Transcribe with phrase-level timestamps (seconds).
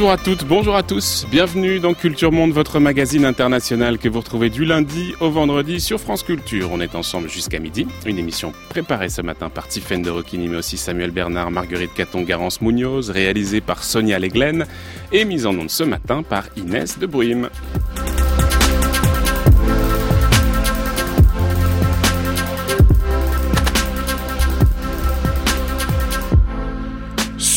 [0.00, 1.26] Bonjour à toutes, bonjour à tous.
[1.30, 6.00] Bienvenue dans Culture Monde, votre magazine international que vous retrouvez du lundi au vendredi sur
[6.00, 6.70] France Culture.
[6.72, 7.86] On est ensemble jusqu'à midi.
[8.06, 12.22] Une émission préparée ce matin par Tiffaine de Roquigny, mais aussi Samuel Bernard, Marguerite Caton,
[12.22, 14.64] Garance Munoz, réalisée par Sonia Leglen
[15.12, 17.50] et mise en onde ce matin par Inès de Bruym.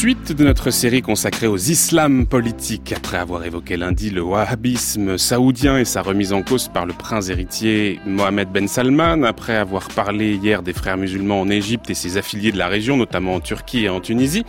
[0.04, 5.78] Suite de notre série consacrée aux islams politiques, après avoir évoqué lundi le wahhabisme saoudien
[5.78, 10.36] et sa remise en cause par le prince héritier Mohamed Ben Salman, après avoir parlé
[10.36, 13.86] hier des frères musulmans en Égypte et ses affiliés de la région, notamment en Turquie
[13.86, 14.44] et en Tunisie,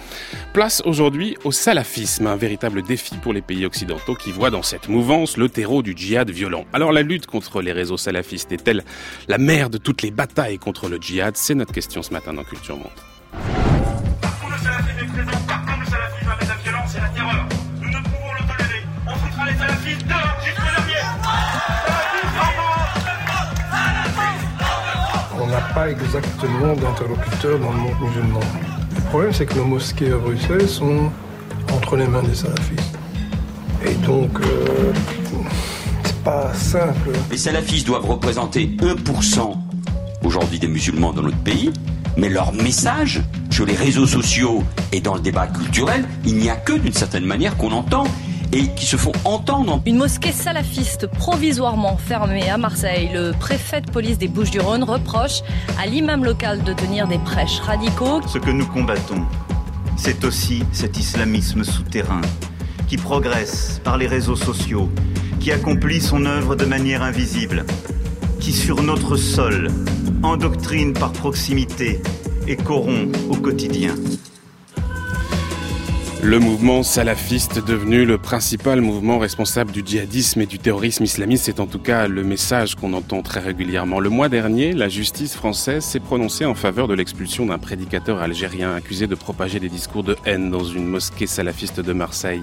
[0.53, 4.89] place aujourd'hui au salafisme, un véritable défi pour les pays occidentaux qui voient dans cette
[4.89, 6.65] mouvance le terreau du djihad violent.
[6.73, 8.83] Alors la lutte contre les réseaux salafistes est-elle
[9.29, 11.37] la mère de toutes les batailles contre le djihad?
[11.37, 13.14] C'est notre question ce matin dans Culture Monde.
[25.75, 28.41] Pas exactement d'interlocuteurs dans le monde musulman.
[28.95, 31.11] Le problème, c'est que nos mosquées à Bruxelles sont
[31.73, 32.99] entre les mains des salafistes.
[33.85, 34.93] Et donc, euh,
[36.05, 37.11] c'est pas simple.
[37.31, 39.57] Les salafistes doivent représenter 1%
[40.25, 41.71] aujourd'hui des musulmans dans notre pays,
[42.17, 46.57] mais leur message sur les réseaux sociaux et dans le débat culturel, il n'y a
[46.57, 48.05] que d'une certaine manière qu'on entend
[48.53, 49.83] et qui se font entendre.
[49.87, 53.11] Une mosquée salafiste provisoirement fermée à Marseille.
[53.13, 55.43] Le préfet de police des Bouches-du-Rhône reproche
[55.81, 58.21] à l'imam local de tenir des prêches radicaux.
[58.29, 59.25] Ce que nous combattons,
[59.97, 62.21] c'est aussi cet islamisme souterrain
[62.87, 64.91] qui progresse par les réseaux sociaux,
[65.41, 67.65] qui accomplit son œuvre de manière invisible,
[68.53, 69.69] sur notre sol
[70.23, 72.01] endoctrine par proximité
[72.47, 73.95] et corrompt au quotidien.
[76.23, 81.61] Le mouvement salafiste devenu le principal mouvement responsable du djihadisme et du terrorisme islamiste, c'est
[81.61, 84.01] en tout cas le message qu'on entend très régulièrement.
[84.01, 88.75] Le mois dernier, la justice française s'est prononcée en faveur de l'expulsion d'un prédicateur algérien
[88.75, 92.43] accusé de propager des discours de haine dans une mosquée salafiste de Marseille.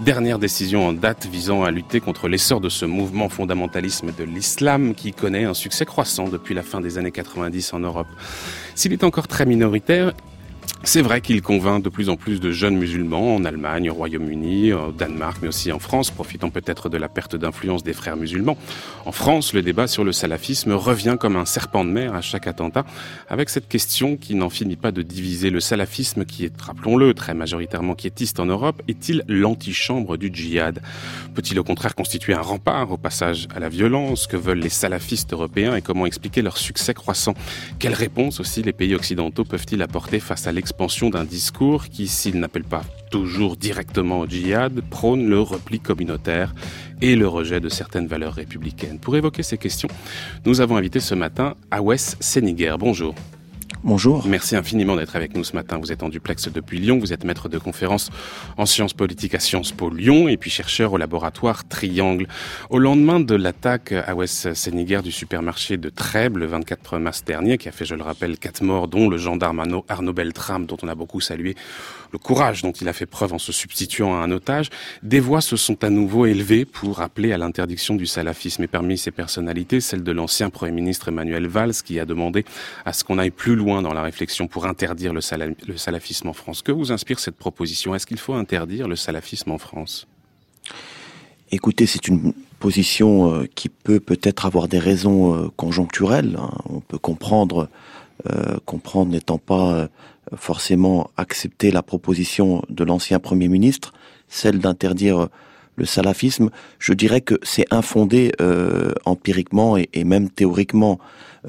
[0.00, 4.94] Dernière décision en date visant à lutter contre l'essor de ce mouvement fondamentalisme de l'islam
[4.94, 8.06] qui connaît un succès croissant depuis la fin des années 90 en Europe.
[8.76, 10.12] S'il est encore très minoritaire,
[10.84, 14.72] c'est vrai qu'il convainc de plus en plus de jeunes musulmans en Allemagne, au Royaume-Uni,
[14.72, 18.56] au Danemark, mais aussi en France, profitant peut-être de la perte d'influence des frères musulmans.
[19.04, 22.46] En France, le débat sur le salafisme revient comme un serpent de mer à chaque
[22.46, 22.86] attentat,
[23.28, 27.34] avec cette question qui n'en finit pas de diviser le salafisme, qui est, rappelons-le, très
[27.34, 30.80] majoritairement quiétiste en Europe, est-il l'antichambre du djihad?
[31.34, 34.26] Peut-il au contraire constituer un rempart au passage à la violence?
[34.26, 37.34] Que veulent les salafistes européens et comment expliquer leur succès croissant?
[37.78, 42.40] Quelles réponses aussi les pays occidentaux peuvent-ils apporter face à l'expansion d'un discours qui, s'il
[42.40, 42.82] n'appelle pas
[43.12, 46.52] toujours directement au djihad, prône le repli communautaire
[47.00, 48.98] et le rejet de certaines valeurs républicaines.
[48.98, 49.88] Pour évoquer ces questions,
[50.44, 52.74] nous avons invité ce matin Awes Seniger.
[52.76, 53.14] Bonjour.
[53.84, 54.26] Bonjour.
[54.26, 55.78] Merci infiniment d'être avec nous ce matin.
[55.78, 58.10] Vous êtes en duplex depuis Lyon, vous êtes maître de conférence
[58.56, 62.26] en sciences politiques à Sciences Po Lyon et puis chercheur au laboratoire Triangle.
[62.70, 67.56] Au lendemain de l'attaque à West Séniger du supermarché de Trèbes le 24 mars dernier,
[67.56, 70.88] qui a fait, je le rappelle, quatre morts, dont le gendarme Arnaud Beltrame, dont on
[70.88, 71.54] a beaucoup salué
[72.10, 74.70] le courage dont il a fait preuve en se substituant à un otage,
[75.02, 78.62] des voix se sont à nouveau élevées pour appeler à l'interdiction du salafisme.
[78.64, 82.44] Et parmi ces personnalités, celle de l'ancien Premier ministre Emmanuel Valls, qui a demandé
[82.84, 86.62] à ce qu'on aille plus loin dans la réflexion pour interdire le, salafisme en France.
[86.62, 87.94] Que vous inspire cette proposition?
[87.94, 90.06] Est-ce qu'il faut interdire le salafisme en France?
[91.50, 96.36] Écoutez, c'est une position euh, qui peut peut-être avoir des raisons euh, conjoncturelles.
[96.38, 96.50] Hein.
[96.68, 97.68] On peut comprendre,
[98.30, 99.88] euh, comprendre n'étant pas
[100.36, 103.92] forcément accepter la proposition de l'ancien Premier ministre,
[104.28, 105.28] celle d'interdire
[105.76, 108.32] le salafisme, je dirais que c'est infondé
[109.06, 110.98] empiriquement et, même théoriquement,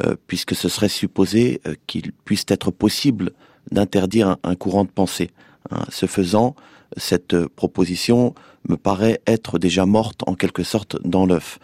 [0.03, 3.31] euh, puisque ce serait supposé euh, qu'il puisse être possible
[3.71, 5.31] d'interdire un, courant de pensée.
[5.71, 5.83] Hein.
[5.89, 6.55] Ce faisant,
[6.97, 8.33] cette proposition
[8.67, 11.59] me paraît être déjà morte en quelque sorte dans l'œuf.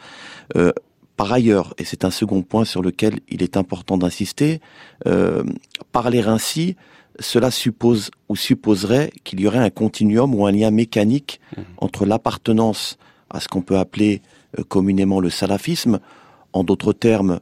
[1.17, 4.61] par ailleurs, et c'est un second point sur lequel il est important d'insister,
[5.91, 6.75] parler ainsi,
[7.19, 11.61] cela suppose ou supposerait qu'il y aurait un continuum ou un lien mécanique mmh.
[11.77, 12.97] entre l'appartenance
[13.29, 14.21] à ce qu'on peut appeler
[14.59, 15.99] euh, communément le salafisme,
[16.53, 17.39] en d'autres termes,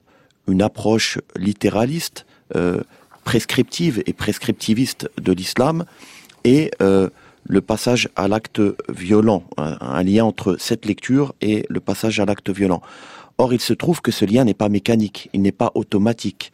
[0.48, 2.26] une approche littéraliste,
[2.56, 2.82] euh,
[3.24, 5.86] prescriptive et prescriptiviste de l'islam,
[6.44, 7.10] et euh,
[7.46, 12.50] le passage à l'acte violent, un, lien entre cette lecture et le passage à l'acte
[12.50, 12.82] violent.
[13.38, 16.52] Or, il se trouve que ce lien n'est pas mécanique, il n'est pas automatique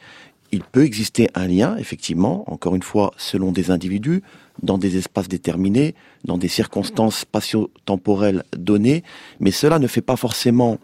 [0.51, 4.23] il peut exister un lien, effectivement, encore une fois, selon des individus,
[4.63, 5.95] dans des espaces déterminés,
[6.25, 9.03] dans des circonstances spatio-temporelles données,
[9.39, 10.79] mais cela ne fait pas forcément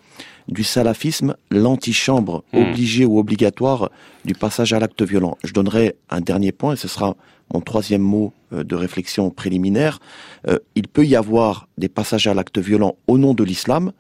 [0.48, 2.58] du salafisme l'antichambre hmm.
[2.58, 3.90] obligée ou obligatoire
[4.26, 5.38] du passage à l'acte violent.
[5.44, 7.16] Je donnerai un dernier point, et ce sera
[7.54, 10.00] mon troisième mot euh, de réflexion préliminaire.
[10.48, 13.92] Euh, il peut y avoir des passages à l'acte violent au nom de l'islam,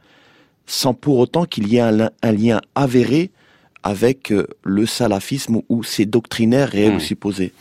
[0.65, 3.31] sans pour autant qu'il y ait un lien avéré
[3.85, 6.99] avec euh, le salafisme ou ses doctrinaires réels ou hmm.
[6.99, 7.51] supposés.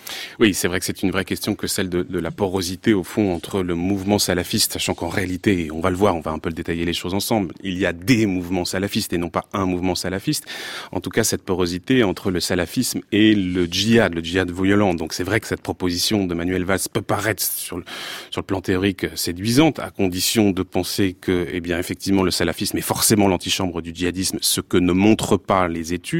[0.40, 3.04] Oui, c'est vrai que c'est une vraie question que celle de, de, la porosité au
[3.04, 6.38] fond entre le mouvement salafiste, sachant qu'en réalité, on va le voir, on va un
[6.38, 9.44] peu le détailler les choses ensemble, il y a des mouvements salafistes et non pas
[9.52, 10.46] un mouvement salafiste.
[10.92, 14.94] En tout cas, cette porosité entre le salafisme et le djihad, le djihad violent.
[14.94, 17.84] Donc c'est vrai que cette proposition de Manuel Valls peut paraître sur le,
[18.30, 22.78] sur le plan théorique séduisante, à condition de penser que, eh bien, effectivement, le salafisme
[22.78, 26.13] est forcément l'antichambre du djihadisme, ce que ne montrent pas les études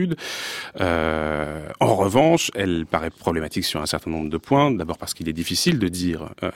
[0.80, 4.70] euh, en revanche, elle paraît problématique sur un certain nombre de points.
[4.70, 6.50] D'abord parce qu'il est difficile de dire euh,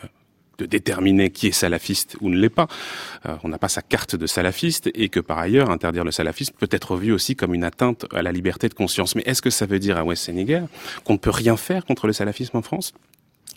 [0.58, 2.66] de déterminer qui est salafiste ou ne l'est pas.
[3.26, 6.54] Euh, on n'a pas sa carte de salafiste et que par ailleurs, interdire le salafisme
[6.58, 9.14] peut être vu aussi comme une atteinte à la liberté de conscience.
[9.14, 10.68] Mais est-ce que ça veut dire à West Sénégal
[11.04, 12.92] qu'on ne peut rien faire contre le salafisme en France?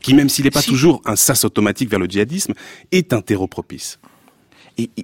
[0.02, 2.54] Qui, même s'il n'est pas toujours un sas automatique vers le djihadisme,
[2.92, 4.00] est un terreau propice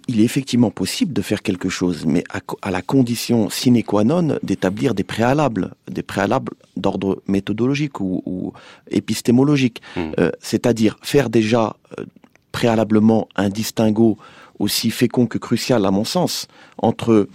[0.08, 2.24] il est effectivement possible de faire quelque chose, mais
[2.62, 8.54] à, la condition sine qua non d'établir des préalables, des préalables d'ordre méthodologique ou,
[8.90, 9.82] épistémologique.
[9.96, 10.12] Hmm.
[10.20, 12.06] Euh, c'est-à-dire faire déjà euh,
[12.52, 14.18] préalablement un distinguo
[14.60, 16.48] aussi fécond que crucial à mon sens
[16.78, 17.28] entre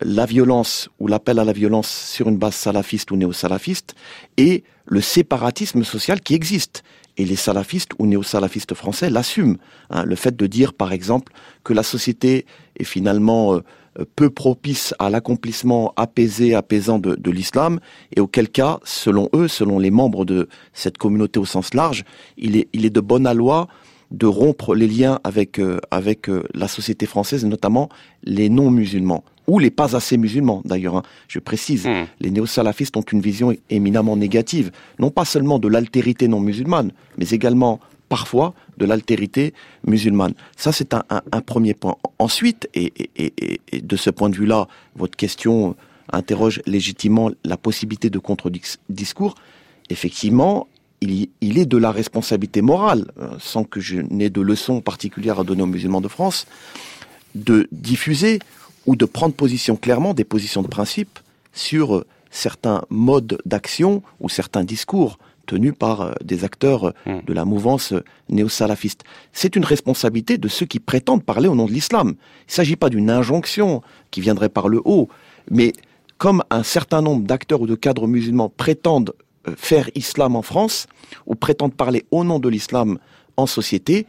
[0.00, 3.94] la violence ou l'appel à la violence sur une base salafiste ou néo-salafiste
[4.36, 6.84] et le séparatisme social qui existe
[7.18, 9.56] et les salafistes ou néo-salafistes français l'assument.
[9.90, 10.04] Hein.
[10.04, 11.32] le fait de dire, par exemple,
[11.64, 12.46] que la société
[12.78, 17.80] est finalement euh, peu propice à l'accomplissement apaisé, apaisant de, l'islam,
[18.16, 22.04] et auquel cas, selon eux, selon les membres de cette communauté au sens large,
[22.36, 23.68] il est, de bonne loi
[24.10, 27.88] de rompre les liens avec, euh, euh, la société française, et notamment
[28.22, 30.96] les non-musulmans ou les pas assez musulmans d'ailleurs.
[30.96, 31.02] Hein.
[31.26, 32.06] Je précise, hmm.
[32.20, 37.28] les néo-salafistes ont une vision éminemment négative, non pas seulement de l'altérité non musulmane, mais
[37.30, 39.54] également parfois de l'altérité
[39.86, 40.34] musulmane.
[40.56, 41.00] Ça, c'est un,
[41.44, 41.96] premier point.
[42.18, 42.92] Ensuite, et,
[43.72, 45.76] de ce point de vue-là, votre question
[46.12, 49.34] interroge légitimement la possibilité de contre-discours.
[49.90, 50.68] Effectivement,
[51.00, 55.40] il, il, est de la responsabilité morale, euh, sans que je n'ai de leçons particulières
[55.40, 56.46] à donner aux musulmans de France,
[57.34, 58.38] de diffuser
[58.88, 61.18] ou de prendre position clairement, des positions de principe
[61.52, 67.20] sur euh, certains modes d'action ou certains discours tenus par euh, des acteurs euh, hmm.
[67.26, 67.92] de la mouvance
[68.30, 69.04] néo-salafiste.
[69.34, 72.14] C'est une responsabilité de ceux qui prétendent parler au nom de l'islam.
[72.16, 75.10] Il ne s'agit pas d'une injonction qui viendrait par le haut,
[75.50, 75.74] mais
[76.16, 79.12] comme un certain nombre d'acteurs ou de cadres musulmans prétendent
[79.58, 80.86] faire islam en France,
[81.26, 82.98] ou prétendent parler au nom de l'islam
[83.36, 84.06] en société,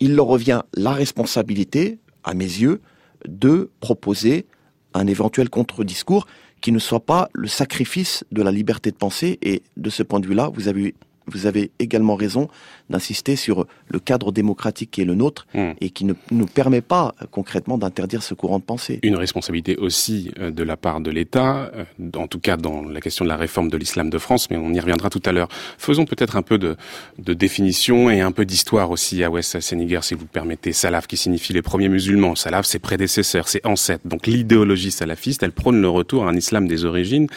[0.00, 2.80] il leur revient la responsabilité, à mes yeux,
[3.28, 4.46] de proposer
[4.94, 6.26] un éventuel contre-discours
[6.60, 9.38] qui ne soit pas le sacrifice de la liberté de penser.
[9.42, 10.94] Et de ce point de vue-là, vous avez
[11.26, 12.48] vous avez également raison
[12.90, 15.72] d'insister sur le cadre démocratique qui est le nôtre hmm.
[15.80, 19.00] et qui ne nous permet pas euh, concrètement d'interdire ce courant de pensée.
[19.02, 21.84] Une responsabilité aussi euh, de la part de l'État, euh,
[22.16, 24.72] en tout cas dans la question de la réforme de l'islam de France, mais on
[24.72, 25.48] y reviendra tout à l'heure.
[25.78, 26.76] Faisons peut-être un peu de,
[27.18, 30.72] de, définition et un peu d'histoire aussi à West Sénégal, si vous permettez.
[30.72, 32.34] Salaf qui signifie les premiers musulmans.
[32.34, 34.06] Salaf, ses prédécesseurs, ses ancêtres.
[34.06, 37.28] Donc l'idéologie salafiste, elle prône le retour à un islam des origines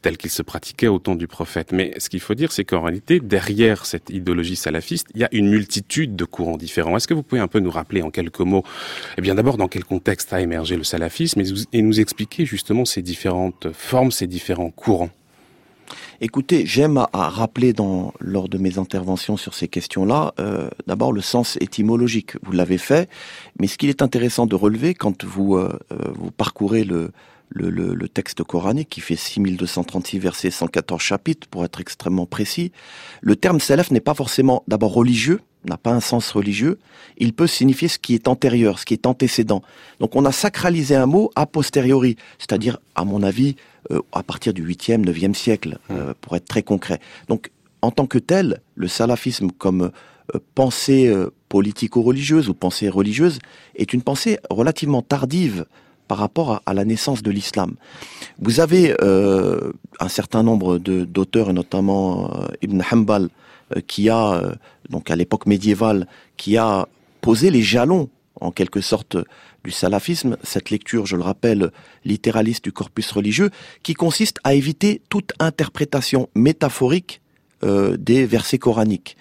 [0.00, 1.72] tel qu'il se pratiquait au temps du prophète.
[1.72, 5.28] Mais ce qu'il faut dire, c'est qu'en réalité, derrière cette idéologie salafiste, il y a
[5.32, 6.98] une multitude de courants différents.
[6.98, 8.62] Est-ce que vous pouvez un peu nous rappeler en quelques mots,
[9.16, 11.40] eh bien d'abord dans quel contexte a émergé le salafisme
[11.72, 15.08] et nous expliquer justement ces différentes formes, ces différents courants?
[16.20, 21.22] Écoutez, j'aime à, rappeler dans, lors de mes interventions sur ces questions-là, euh, d'abord le
[21.22, 22.36] sens étymologique.
[22.42, 23.08] Vous l'avez fait,
[23.58, 27.10] mais ce qu'il est intéressant de relever quand vous, euh, euh, vous parcourez le,
[27.54, 32.72] le, le, le, texte coranique qui fait 6236 versets, 114 chapitres pour être extrêmement précis.
[33.20, 36.78] Le terme salaf n'est pas forcément d'abord religieux, n'a pas un sens religieux,
[37.18, 39.62] il peut signifier ce qui est antérieur, ce qui est antécédent.
[40.00, 43.56] Donc on a sacralisé un mot a posteriori, c'est-à-dire, à mon avis,
[43.90, 47.00] euh, à partir du 8e, 9e siècle, euh, pour être très concret.
[47.28, 49.92] Donc en tant que tel, le salafisme comme
[50.34, 51.12] euh, pensée
[51.48, 53.38] politico-religieuse ou pensée religieuse
[53.74, 55.66] est une pensée relativement tardive
[56.12, 57.74] par rapport à, la naissance de l'islam.
[58.38, 63.30] Vous avez euh, un certain nombre d'auteurs, notamment euh, Ibn Hanbal,
[63.74, 64.52] euh, qui a,
[64.90, 66.86] donc à l'époque médiévale, qui a
[67.22, 68.10] posé les jalons,
[68.42, 69.16] en quelque sorte,
[69.64, 71.70] du salafisme, cette lecture, je le rappelle,
[72.04, 73.48] littéraliste du corpus religieux,
[73.82, 77.22] qui consiste à éviter toute interprétation métaphorique
[77.62, 79.16] des versets coraniques.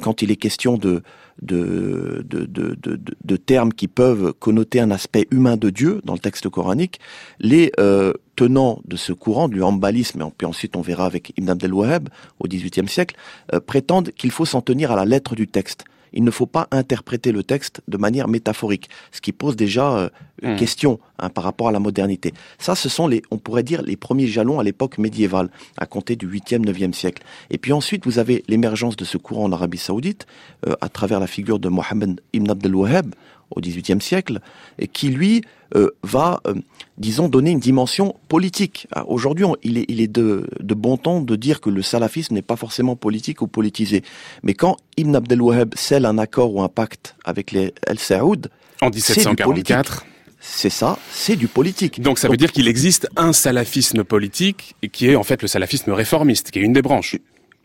[0.00, 1.04] Quand il est question de,
[1.42, 2.76] de, de, de,
[3.24, 7.00] de, termes qui peuvent connoter un aspect humain de Dieu dans le texte coranique,
[7.40, 11.50] les euh, tenants de ce courant, du hambalisme, et puis ensuite on verra avec Ibn
[11.50, 12.08] Abdel Wahhab
[12.38, 13.16] au XVIIIe siècle,
[13.52, 16.68] euh, prétendent qu'il faut s'en tenir à la lettre du texte il ne faut pas
[16.70, 20.08] interpréter le texte de manière métaphorique, ce qui pose déjà euh,
[20.42, 20.56] une hmm.
[20.56, 22.32] question hein, par rapport à la modernité.
[22.58, 26.16] Ça, ce sont les, on pourrait dire, les premiers jalons à l'époque médiévale, à compter
[26.16, 27.22] du 8e, 9e siècle.
[27.50, 30.26] Et puis ensuite, vous avez l'émergence de ce courant en Arabie Saoudite,
[30.66, 33.14] euh, à travers la figure de Mohammed ibn Abdel Wahhab,
[33.56, 34.40] au XVIIIe siècle,
[34.78, 35.42] et qui lui
[35.74, 36.54] euh, va, euh,
[36.98, 38.86] disons, donner une dimension politique.
[38.92, 42.34] Ah, aujourd'hui, il est, il est de, de, bon ton de dire que le salafisme
[42.34, 44.02] n'est pas forcément politique ou politisé.
[44.42, 48.50] Mais quand Ibn Abdel Wahhab scelle un accord ou un pacte avec les El Saoud,
[48.82, 50.04] en 1744,
[50.40, 52.02] c'est ça, c'est du politique.
[52.02, 55.92] Donc ça veut dire qu'il existe un salafisme politique qui est en fait le salafisme
[55.92, 57.16] réformiste, qui est une des branches.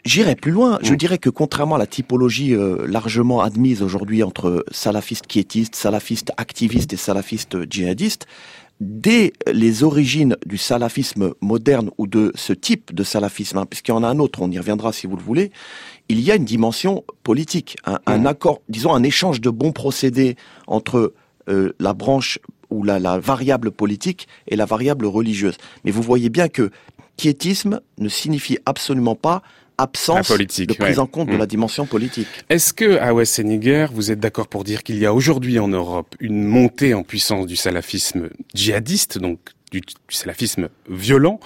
[0.05, 0.79] J'irais plus loin.
[0.81, 0.97] Je mm.
[0.97, 6.93] dirais que contrairement à la typologie euh, largement admise aujourd'hui entre salafistes quiétistes, salafistes activistes
[6.93, 8.25] et salafistes djihadistes,
[8.79, 13.95] dès les origines du salafisme moderne ou de ce type de salafisme, hein, puisqu'il y
[13.95, 15.51] en a un autre, on y reviendra si vous le voulez,
[16.09, 18.27] il y a une dimension politique, un, mm.
[18.27, 20.35] accord, disons un échange de bons procédés
[20.67, 21.13] entre
[21.49, 22.39] euh, la branche
[22.69, 25.57] ou la, la variable politique et la variable religieuse.
[25.83, 26.69] Mais vous voyez bien que
[27.17, 29.41] quiétisme ne signifie absolument pas
[29.77, 31.47] absence de prise en compte de la mm.
[31.47, 32.27] dimension politique.
[32.49, 35.67] Est-ce que, à West Seniger, vous êtes d'accord pour dire qu'il y a aujourd'hui en
[35.67, 39.39] Europe une montée en puissance du salafisme djihadiste, donc
[39.71, 41.39] du, salafisme violent.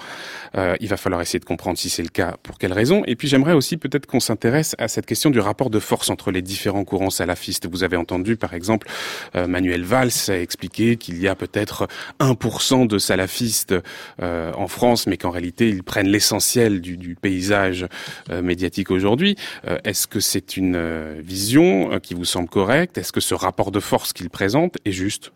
[0.56, 3.02] Euh, il va falloir essayer de comprendre si c'est le cas, pour quelles raisons.
[3.06, 6.30] Et puis j'aimerais aussi peut-être qu'on s'intéresse à cette question du rapport de force entre
[6.30, 7.68] les différents courants salafistes.
[7.70, 8.88] Vous avez entendu par exemple
[9.34, 11.88] euh, Manuel Valls expliquer qu'il y a peut-être
[12.20, 13.74] 1% de salafistes
[14.20, 17.86] euh, en France, mais qu'en réalité ils prennent l'essentiel du, du, paysage
[18.30, 19.36] euh, médiatique aujourd'hui.
[19.66, 22.98] Euh, est-ce que c'est une vision qui vous semble correcte?
[22.98, 25.32] Est-ce que ce rapport de force qu'il présente est juste?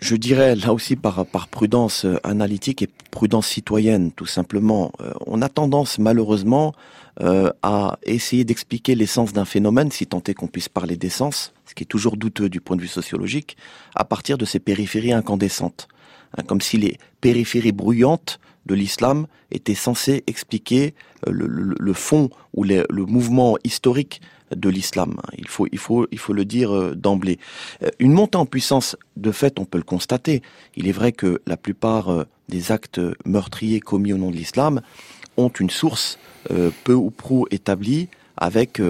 [0.00, 4.92] Je dirais là aussi par, prudence euh, analytique et prudence citoyenne, tout simplement.
[5.00, 6.74] Euh, on a tendance malheureusement
[7.20, 11.74] euh, à essayer d'expliquer l'essence d'un phénomène, si tant est qu'on puisse parler d'essence, ce
[11.74, 13.56] qui est toujours douteux du point de vue sociologique,
[13.94, 15.86] à partir de ces périphéries incandescentes.
[16.36, 20.94] Hein, comme si les périphéries bruyantes de l'islam étaient censées expliquer
[21.26, 24.20] le, le, fond ou le mouvement historique
[24.54, 25.16] de l'islam.
[25.38, 27.38] Il faut, il faut, il faut le dire euh, d'emblée.
[27.82, 30.42] Euh, une montée en puissance, de fait, on peut le constater.
[30.76, 34.80] Il est vrai que la plupart euh, des actes meurtriers commis au nom de l'islam
[35.36, 36.18] ont une source
[36.84, 38.82] peu ou prou établie avec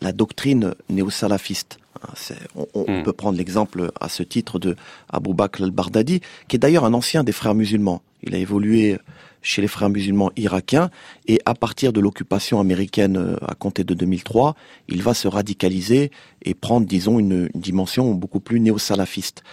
[0.00, 1.78] la doctrine néo-salafiste.
[2.02, 2.34] Hein,
[2.74, 3.04] on, hmm.
[3.04, 4.74] peut prendre l'exemple à ce titre de
[5.08, 8.02] Abu Bakr al-Bardadi, qui est d'ailleurs un ancien des frères musulmans.
[8.24, 8.98] Il a évolué
[9.46, 10.90] chez les frères musulmans irakiens
[11.28, 14.56] et à partir de l'occupation américaine euh, à compter de 2003,
[14.88, 16.10] il va se radicaliser
[16.42, 19.44] et prendre, disons, une, dimension beaucoup plus néo-salafiste.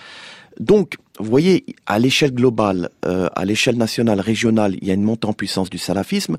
[0.60, 5.04] Donc, vous voyez, à l'échelle globale, euh, à l'échelle nationale, régionale, il y a une
[5.04, 6.38] montée en puissance du salafisme.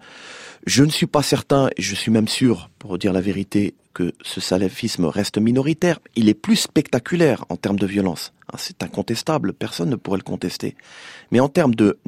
[0.66, 4.40] Je ne suis pas certain, je suis même sûr, pour dire la vérité, que ce
[4.40, 6.00] salafisme reste minoritaire.
[6.16, 8.32] Il est plus spectaculaire en termes de violence.
[8.52, 10.74] Hein, c'est incontestable, personne ne pourrait le contester.
[11.30, 11.98] Mais en termes de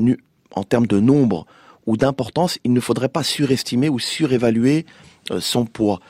[0.55, 1.47] en termes de nombre
[1.87, 4.87] ou d'importance, il ne faudrait pas surestimer ou surévaluer
[5.31, 6.01] euh, son poids.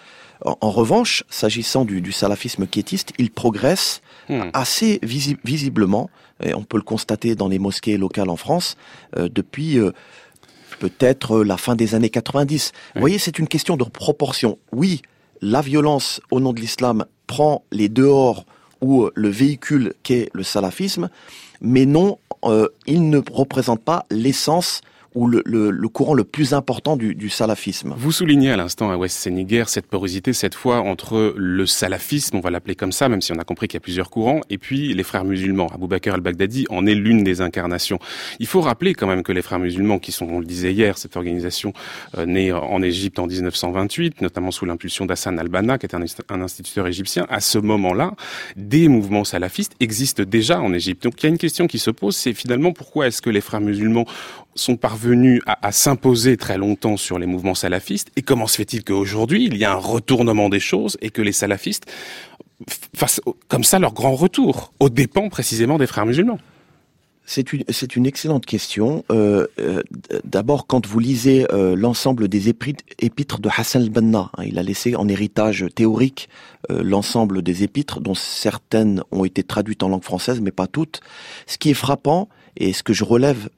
[0.44, 4.50] En, revanche, s'agissant du, salafisme quiétiste, il progresse hmm.
[4.52, 6.10] assez visiblement,
[6.42, 8.76] et on peut le constater dans les mosquées locales en France,
[9.16, 9.92] euh, depuis euh,
[10.78, 12.72] peut-être la fin des années 90.
[12.94, 14.58] Vous voyez, c'est une question de proportion.
[14.72, 15.00] Oui,
[15.40, 18.44] la violence au nom de l'islam prend les dehors
[18.82, 21.08] ou le véhicule qu'est le salafisme,
[21.60, 24.80] mais non, euh, il ne représente pas l'essence
[25.16, 27.94] ou le, le, le, courant le plus important du, du salafisme.
[27.96, 32.40] Vous soulignez à l'instant à West Seniger cette porosité cette fois entre le salafisme, on
[32.40, 34.58] va l'appeler comme ça, même si on a compris qu'il y a plusieurs courants, et
[34.58, 35.68] puis les frères musulmans.
[35.68, 37.98] Abou Bakr al-Baghdadi en est l'une des incarnations.
[38.40, 40.98] Il faut rappeler quand même que les frères musulmans, qui sont, on le disait hier,
[40.98, 41.72] cette organisation
[42.18, 46.40] euh, née en Égypte en 1928, notamment sous l'impulsion d'Hassan al-Banna, qui est un, un
[46.42, 48.12] instituteur égyptien, à ce moment-là,
[48.56, 51.04] des mouvements salafistes existent déjà en Égypte.
[51.04, 53.40] Donc il y a une question qui se pose, c'est finalement pourquoi est-ce que les
[53.40, 54.04] frères musulmans
[54.54, 55.05] sont parvenus
[55.46, 59.64] à, s'imposer très longtemps sur les mouvements salafistes et comment se fait-il qu'aujourd'hui il y
[59.64, 61.86] a un retournement des choses et que les salafistes
[62.94, 66.38] fassent comme ça leur grand retour aux dépens précisément des frères musulmans?
[67.28, 67.64] C'est une,
[67.96, 69.04] une excellente question.
[69.10, 69.82] Euh, euh,
[70.22, 74.94] d'abord, quand vous lisez euh, l'ensemble des épîtres de Hassan al-Banna, hein, il a laissé
[74.94, 76.28] en héritage théorique
[76.68, 81.00] l'ensemble des épîtres, dont certaines ont été traduites en langue française, mais pas toutes.
[81.46, 83.48] Ce qui est frappant, et ce que je relève,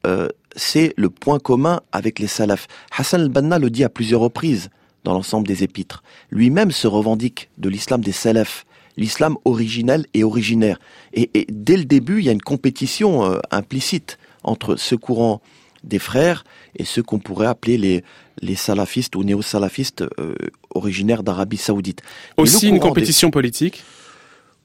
[0.56, 2.66] c'est le point commun avec les salafs.
[2.96, 4.70] Hassan al-Banna le dit à plusieurs reprises
[5.04, 6.02] dans l'ensemble des épîtres.
[6.30, 10.78] Lui-même se revendique de l'islam des salafs, l'islam originel et originaire.
[11.14, 15.40] Et, dès le début, il y a une compétition euh, implicite entre ce courant
[15.84, 16.44] des frères
[16.76, 18.04] et ceux qu'on pourrait appeler les,
[18.42, 20.34] les salafistes ou néo-salafistes euh,
[20.74, 22.02] originaires d'Arabie saoudite.
[22.36, 23.84] Aussi une compétition politique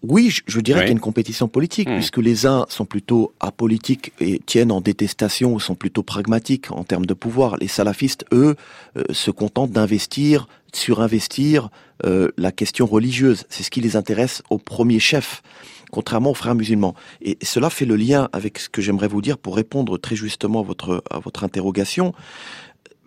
[0.04, 1.96] oui, je, dirais qu'il y a une compétition politique, hmm.
[1.96, 6.84] puisque les uns sont plutôt apolitiques et tiennent en détestation ou sont plutôt pragmatiques en
[6.84, 7.56] termes de pouvoir.
[7.58, 8.56] Les salafistes, eux,
[8.98, 11.70] euh, se contentent d'investir, surinvestir
[12.06, 13.46] euh, la question religieuse.
[13.50, 15.42] C'est ce qui les intéresse au premier chef,
[15.90, 16.96] contrairement aux frères musulmans.
[17.22, 20.60] Et cela fait le lien avec ce que j'aimerais vous dire pour répondre très justement
[20.60, 22.14] à votre, à votre interrogation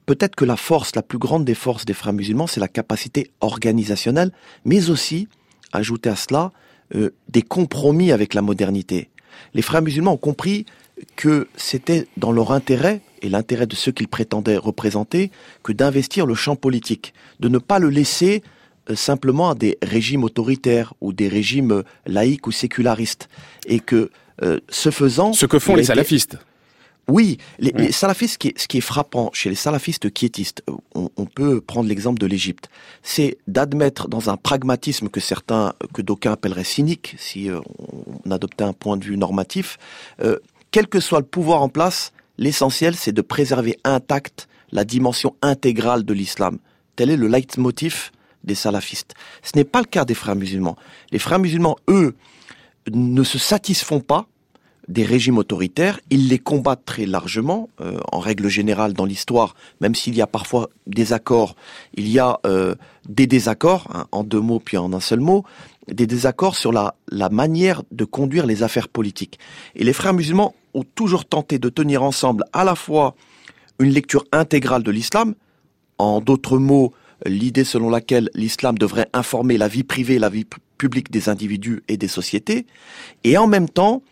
[0.07, 3.33] peut-être que la force, la plus grande des forces des frères musulmans, c'est la capacité
[3.41, 4.31] organisationnelle,
[4.65, 5.26] mais aussi,
[5.73, 6.53] ajouter à cela,
[6.95, 9.09] euh, des compromis avec la modernité.
[9.55, 10.66] Les frères musulmans ont compris
[11.16, 15.31] que c'était dans leur intérêt et l'intérêt de ceux qu'ils prétendaient représenter
[15.62, 18.43] que d'investir le champ politique, de ne pas le laisser
[18.88, 23.28] euh, simplement à des régimes autoritaires ou des régimes euh, laïques ou sécularistes
[23.66, 24.11] et que
[24.69, 26.37] ce faisant ce que font les salafistes
[27.08, 31.08] oui, les, salafistes, ce qui, est, ce qui, est, frappant chez les salafistes quiétistes, on,
[31.16, 32.68] on peut prendre l'exemple de l'Égypte,
[33.02, 37.60] c'est d'admettre dans un pragmatisme que certains, que d'aucuns appelleraient cynique, si euh,
[38.25, 39.78] on adoptait un point de vue normatif,
[40.20, 40.38] euh,
[40.72, 46.04] quel que soit le pouvoir en place, l'essentiel c'est de préserver intact la dimension intégrale
[46.04, 46.58] de l'islam.
[46.96, 48.10] Tel est le leitmotiv
[48.42, 49.14] des salafistes.
[49.42, 50.76] Ce n'est pas le cas des frères musulmans.
[51.12, 52.16] Les frères musulmans, eux,
[52.92, 54.26] ne se satisfont pas
[54.88, 59.95] des régimes autoritaires, ils les combattent très largement, euh, en règle générale dans l'histoire, même
[59.95, 61.57] s'il y a parfois des accords,
[61.95, 62.75] il y a euh,
[63.09, 65.45] des désaccords, hein, en deux mots puis en un seul mot,
[65.89, 69.39] des désaccords sur la, la manière de conduire les affaires politiques.
[69.75, 73.15] Et les frères musulmans ont toujours tenté de tenir ensemble à la fois
[73.78, 75.34] une lecture intégrale de l'islam,
[75.99, 76.93] en d'autres mots,
[77.25, 80.47] l'idée selon laquelle l'islam devrait informer la vie privée, la vie
[80.78, 82.67] publique des individus et des sociétés,
[83.25, 84.02] et en même temps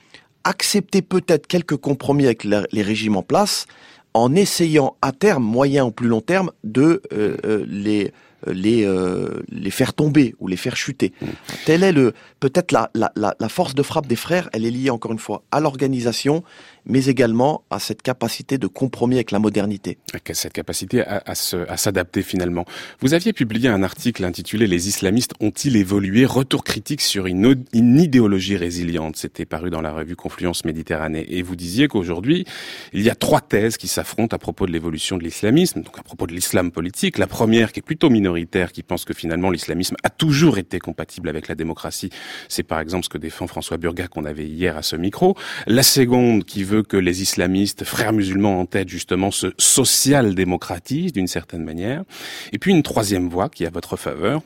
[0.44, 3.66] accepter peut-être quelques compromis avec les régimes en place
[4.14, 8.12] en essayant à terme, moyen ou plus long terme, de euh, euh, les
[8.52, 11.12] les, euh, les faire tomber ou les faire chuter.
[11.20, 11.26] Mmh.
[11.64, 14.50] Telle est le peut-être la, la, la, force de frappe des frères.
[14.52, 16.44] Elle est liée encore une fois à l'organisation,
[16.86, 19.98] mais également à cette capacité de compromis avec la modernité.
[20.32, 22.64] Cette capacité à, s'adapter finalement.
[23.00, 26.24] Vous aviez publié un article intitulé Les islamistes ont-ils évolué?
[26.24, 29.16] Retour critique sur une, une idéologie résiliente.
[29.16, 31.26] C'était paru dans la revue Confluence Méditerranée.
[31.28, 32.44] Et vous disiez qu'aujourd'hui,
[32.92, 36.02] il y a trois thèses qui s'affrontent à propos de l'évolution de l'islamisme, donc à
[36.02, 37.18] propos de l'islam politique.
[37.18, 41.28] La première qui est plutôt minoritaire, qui pense que finalement l'islamisme a toujours été compatible
[41.28, 42.10] avec la démocratie.
[42.48, 45.36] C'est par exemple ce que défend François Burga qu'on avait hier à ce micro.
[45.66, 51.26] La seconde qui veut que les islamistes, frères musulmans en tête, justement, se social-démocratisent d'une
[51.26, 52.04] certaine manière.
[52.52, 54.42] Et puis une troisième voie qui est à votre faveur,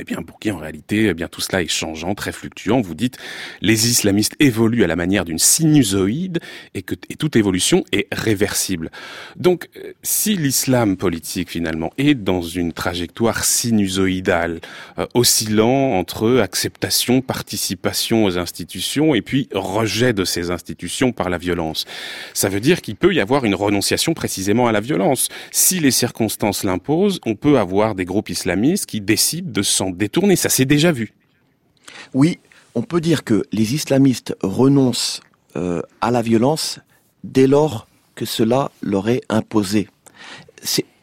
[0.00, 2.80] eh bien, pour qui en réalité, eh bien tout cela est changeant, très fluctuant.
[2.80, 3.18] Vous dites,
[3.60, 6.40] les islamistes évoluent à la manière d'une sinusoïde
[6.74, 8.90] et que et toute évolution est réversible.
[9.36, 14.60] Donc, euh, si l'islam politique finalement est dans une trajectoire sinusoïdale,
[14.98, 21.38] euh, oscillant entre acceptation, participation aux institutions et puis rejet de ces institutions par la
[21.38, 21.84] violence,
[22.34, 25.28] ça veut dire qu'il peut y avoir une renonciation précisément à la violence.
[25.50, 30.36] Si les circonstances l'imposent, on peut avoir des groupes islamistes qui décident de s'en détourner.
[30.36, 31.12] Ça s'est déjà vu.
[32.14, 32.38] Oui,
[32.74, 35.20] on peut dire que les islamistes renoncent
[35.56, 36.80] euh, à la violence
[37.24, 39.88] dès lors que cela leur est imposé.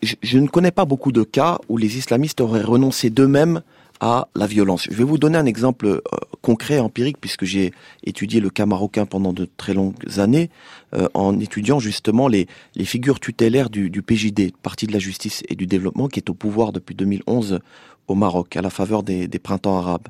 [0.01, 3.61] je, ne connais pas beaucoup de cas où les islamistes auraient renoncé d'eux-mêmes
[3.99, 4.87] à la violence.
[4.89, 6.01] Je vais vous donner un exemple euh,
[6.41, 7.71] concret, empirique, puisque j'ai
[8.03, 10.49] étudié le cas marocain pendant de très longues années,
[10.93, 12.47] euh, en étudiant justement les,
[12.83, 16.33] figures tutélaires du, du PJD, Parti de la justice et du développement, qui est au
[16.33, 17.59] pouvoir depuis 2011
[18.07, 20.07] au Maroc, à la faveur des, printemps arabes.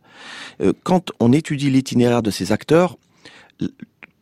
[0.61, 2.97] Euh, quand on étudie l'itinéraire de ces acteurs,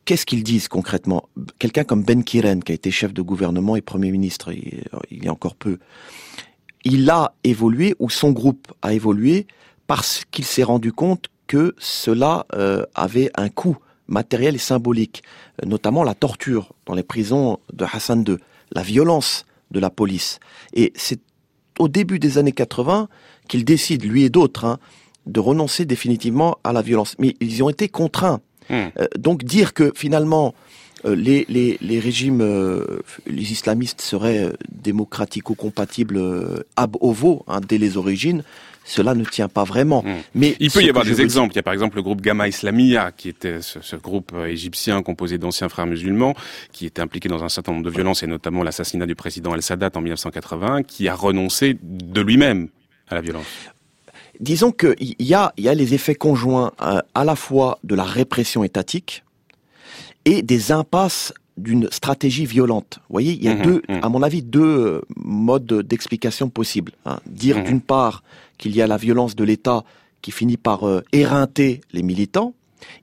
[0.05, 1.29] qu'est-ce qu'ils disent concrètement?
[1.59, 5.27] Quelqu'un comme Ben Kiren, qui a été chef de gouvernement et Premier ministre il y
[5.27, 5.79] a encore peu,
[6.83, 9.47] il a évolué, ou son groupe a évolué,
[9.87, 15.23] parce qu'il s'est rendu compte que cela euh, avait un coût matériel et symbolique,
[15.65, 18.37] notamment la torture dans les prisons de Hassan II,
[18.71, 20.39] la violence de la police.
[20.73, 21.19] Et c'est
[21.79, 23.07] au début des années 80
[23.47, 24.79] qu'il décide, lui et d'autres, hein,
[25.25, 27.15] de renoncer définitivement à la violence.
[27.19, 28.41] Mais ils y ont été contraints.
[28.69, 28.87] Hmm.
[28.99, 30.53] Euh, donc dire que finalement
[31.05, 32.41] les, les, les, régimes,
[33.27, 38.41] les islamistes seraient démocratico-compatibles ab ovo hein, dès les origines
[38.83, 40.03] cela ne tient pas vraiment.
[40.03, 40.21] Hmm.
[40.35, 41.53] Mais il peut y avoir des exemples.
[41.53, 45.01] Il y a par exemple le groupe Gamma Islamia, qui était ce, groupe euh, égyptien
[45.01, 46.35] composé d'anciens frères musulmans,
[46.71, 49.91] qui était impliqué dans un certain nombre de violences et notamment l'assassinat du président Al-Sadat
[49.95, 52.69] en 1980, qui a renoncé de lui-même
[53.09, 53.47] à la violence.
[54.39, 58.03] Disons qu'il y a, y a les effets conjoints euh, à la fois de la
[58.03, 59.23] répression étatique
[60.25, 62.99] et des impasses d'une stratégie violente.
[63.01, 63.99] Vous voyez, il y a mmh, deux, mmh.
[64.01, 66.93] à mon avis, deux euh, modes d'explication possibles.
[67.05, 67.19] Hein.
[67.27, 67.63] Dire mmh.
[67.63, 68.23] d'une part
[68.57, 69.83] qu'il y a la violence de l'État
[70.21, 72.53] qui finit par euh, éreinter les militants,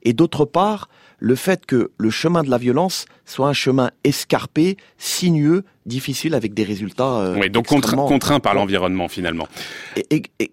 [0.03, 0.89] et d'autre part
[1.21, 6.53] le fait que le chemin de la violence soit un chemin escarpé, sinueux, difficile avec
[6.53, 7.19] des résultats.
[7.19, 9.47] Euh, oui, donc contraint, par l'environnement finalement.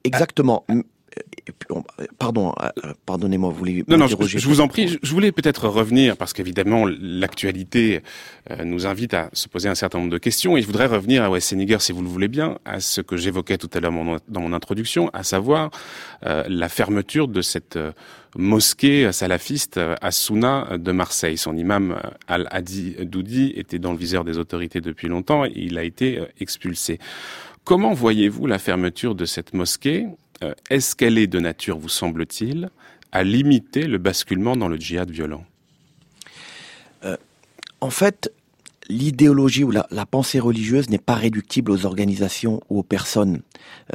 [0.05, 0.65] exactement.
[2.19, 4.99] Pardon, euh, pardonnez-moi, vous voulez Non, non, je, vous en prie.
[5.03, 8.03] Je voulais peut-être revenir parce qu'évidemment l'actualité
[8.51, 11.23] euh, nous invite à se poser un certain nombre de questions et je voudrais revenir
[11.23, 13.93] à Wes Seniger, si vous le voulez bien, à ce que j'évoquais tout à l'heure
[14.29, 15.71] dans mon introduction, à savoir
[16.27, 17.79] euh, la fermeture de cette
[18.37, 21.39] mosquée salafiste à Souna de Marseille.
[21.39, 25.85] Son imam Al-Hadi Doudi était dans le viseur des autorités depuis longtemps et il a
[25.85, 26.99] été expulsé.
[27.65, 30.07] Comment voyez-vous la fermeture de cette mosquée
[30.43, 32.71] euh, est-ce qu'elle est de nature, vous semble-t-il,
[33.13, 35.45] à limiter le basculement dans le djihad violent?
[37.05, 37.17] Euh,
[37.81, 38.33] En fait,
[38.89, 43.41] l'idéologie ou la, pensée religieuse n'est pas réductible aux organisations ou aux personnes.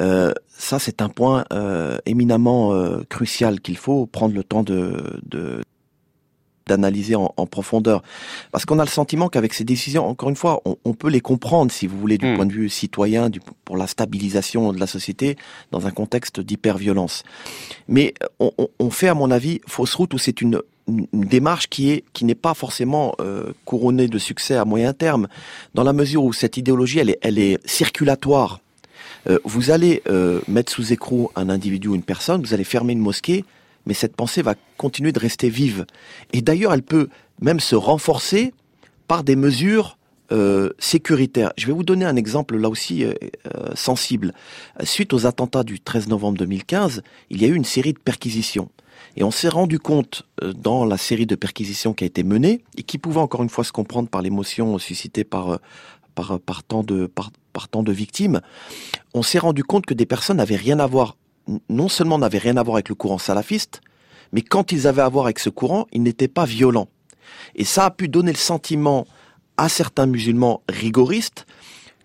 [0.00, 1.44] Euh, ça, c'est un point
[2.06, 2.72] éminemment
[3.08, 5.20] crucial qu'il faut prendre le temps de,
[6.66, 8.02] d'analyser en, profondeur.
[8.52, 11.70] Parce qu'on a le sentiment qu'avec ces décisions, encore une fois, on, peut les comprendre,
[11.70, 12.36] si vous voulez, du hmm.
[12.36, 15.36] point de vue citoyen, du, pour la stabilisation de la société
[15.72, 17.22] dans un contexte d'hyperviolence.
[17.88, 21.90] Mais on, on, fait, à mon avis, fausse route où c'est une, une, démarche qui
[21.90, 25.28] est qui n'est pas forcément euh, couronnée de succès à moyen terme,
[25.74, 28.60] dans la mesure où cette idéologie, elle est, elle est circulatoire.
[29.28, 32.92] Euh, vous allez euh, mettre sous écrou un individu ou une personne, vous allez fermer
[32.92, 33.44] une mosquée,
[33.86, 35.86] mais cette pensée va continuer de rester vive.
[36.32, 37.08] Et d'ailleurs, elle peut
[37.40, 38.52] même se renforcer
[39.06, 39.98] par des mesures
[40.32, 41.52] euh, sécuritaires.
[41.58, 43.12] Je vais vous donner un exemple là aussi euh,
[43.54, 44.32] euh, sensible.
[44.82, 48.70] Suite aux attentats du 13 novembre 2015, il y a eu une série de perquisitions.
[49.16, 52.82] Et on s'est rendu compte dans la série de perquisitions qui a été menée, et
[52.82, 55.60] qui pouvait encore une fois se comprendre par l'émotion suscitée par,
[56.68, 58.40] tant de, par tant de victimes,
[59.12, 61.16] on s'est rendu compte que des personnes n'avaient rien à voir
[61.68, 63.80] non seulement n'avaient rien à voir avec le courant salafiste,
[64.32, 66.88] mais quand ils avaient à voir avec ce courant, ils n'étaient pas violents.
[67.54, 69.06] Et ça a pu donner le sentiment
[69.56, 71.46] à certains musulmans rigoristes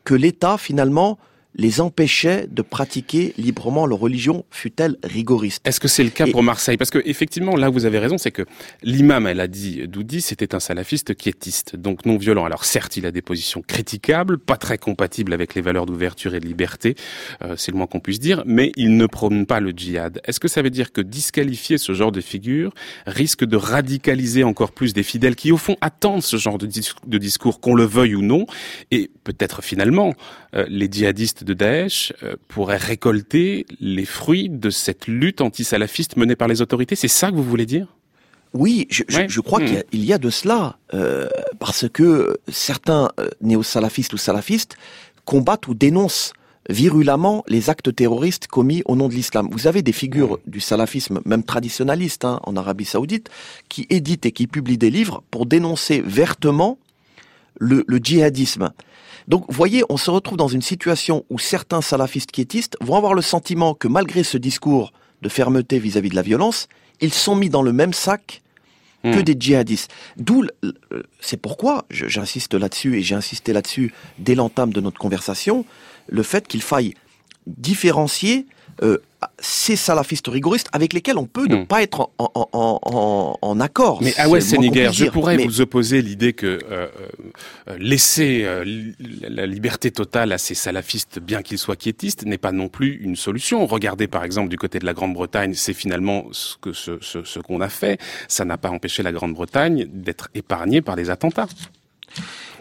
[0.04, 1.18] que l'État, finalement,
[1.56, 5.66] les empêchait de pratiquer librement leur religion, fut-elle rigoriste.
[5.68, 6.78] Est-ce que c'est le cas pour Marseille?
[6.78, 8.46] Parce que effectivement, là vous avez raison, c'est que
[8.84, 12.46] l'imam, elle a dit, Doudi, c'était un salafiste quiétiste, donc non violent.
[12.46, 16.40] Alors certes, il a des positions critiquables, pas très compatibles avec les valeurs d'ouverture et
[16.40, 16.96] de liberté,
[17.44, 20.22] euh, c'est le moins qu'on puisse dire, mais il ne prône pas le djihad.
[20.26, 22.74] Est-ce que ça veut dire que disqualifier ce genre de figure
[23.06, 27.60] risque de radicaliser encore plus des fidèles qui, au fond, attendent ce genre de, discours,
[27.60, 28.46] qu'on le veuille ou non,
[28.92, 30.14] et peut-être finalement,
[30.54, 36.48] les djihadistes de Daesh euh, pourraient récolter les fruits de cette lutte anti-salafiste menée par
[36.48, 36.96] les autorités.
[36.96, 37.88] C'est ça que vous voulez dire?
[38.54, 43.10] Oui, je, crois qu'il y, a de cela, euh, parce que certains
[43.42, 44.76] néo-salafistes ou salafistes
[45.24, 46.34] combattent ou dénoncent
[46.68, 49.50] virulemment les actes terroristes commis au nom de l'islam.
[49.52, 53.30] Vous avez des figures du salafisme, même traditionnaliste, hein, en Arabie saoudite,
[53.70, 56.80] qui éditent et qui publient des livres pour dénoncer vertement
[57.60, 58.72] le, le djihadisme.
[59.30, 63.14] Donc, vous voyez, on se retrouve dans une situation où certains salafistes quiétistes vont avoir
[63.14, 66.68] le sentiment que malgré ce discours de fermeté vis-à-vis de la violence,
[67.00, 68.42] ils sont mis dans le même sac
[69.04, 69.24] que hmm.
[69.24, 69.92] des djihadistes.
[70.18, 70.46] D'où,
[71.22, 75.64] c'est pourquoi j'insiste là-dessus et j'ai insisté là-dessus dès l'entame de notre conversation,
[76.08, 76.96] le fait qu'il faille
[77.48, 78.46] différencier
[78.82, 78.98] euh,
[79.40, 81.68] ces salafistes rigoristes avec lesquels on peut ne hmm.
[81.68, 84.02] pas être en, accord.
[84.02, 86.88] Mais Awes Sénégal, je pourrais vous opposer l'idée que euh,
[87.68, 88.48] euh, laisser
[89.22, 93.16] la liberté totale à ces salafistes, bien qu'ils soient quiétistes, n'est pas non plus une
[93.16, 93.66] solution.
[93.66, 97.62] Regardez par exemple du côté de la Grande-Bretagne, c'est finalement ce que ce, ce qu'on
[97.62, 98.00] a fait.
[98.28, 101.48] Ça n'a pas empêché la Grande-Bretagne d'être épargnée par les attentats.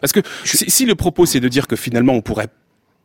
[0.01, 2.49] Parce que si le propos c'est de dire que finalement on pourrait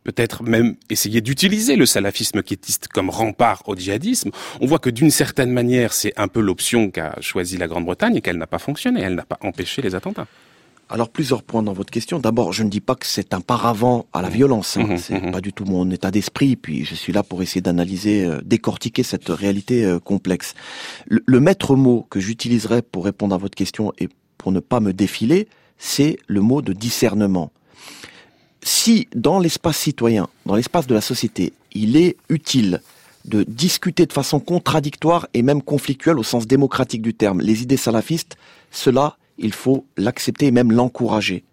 [0.04, 5.10] peut-être même essayer d'utiliser le salafisme quiétiste comme rempart au djihadisme, on voit que d'une
[5.10, 9.00] certaine manière, c'est un peu l'option qu'a choisie la Grande-Bretagne et qu'elle n'a pas fonctionné,
[9.00, 10.26] elle n'a pas empêché les attentats.
[10.90, 12.18] Alors plusieurs points dans votre question.
[12.18, 14.76] D'abord, je ne dis pas que c'est un paravent à la violence.
[14.76, 14.84] Hein.
[14.84, 15.32] Mmh, c'est mmh.
[15.32, 16.56] pas du tout mon état d'esprit.
[16.56, 20.54] Puis je suis là pour essayer d'analyser, euh, décortiquer cette réalité euh, complexe.
[21.06, 24.80] Le, le maître mot que j'utiliserai pour répondre à votre question et pour ne pas
[24.80, 27.50] me défiler, c'est le mot de discernement.
[28.66, 32.80] Si dans l'espace citoyen, dans l'espace de la société, il est utile
[33.26, 37.76] de discuter de façon contradictoire et même conflictuelle au sens démocratique du terme les idées
[37.76, 38.38] salafistes,
[38.70, 41.44] cela, il faut l'accepter et même l'encourager.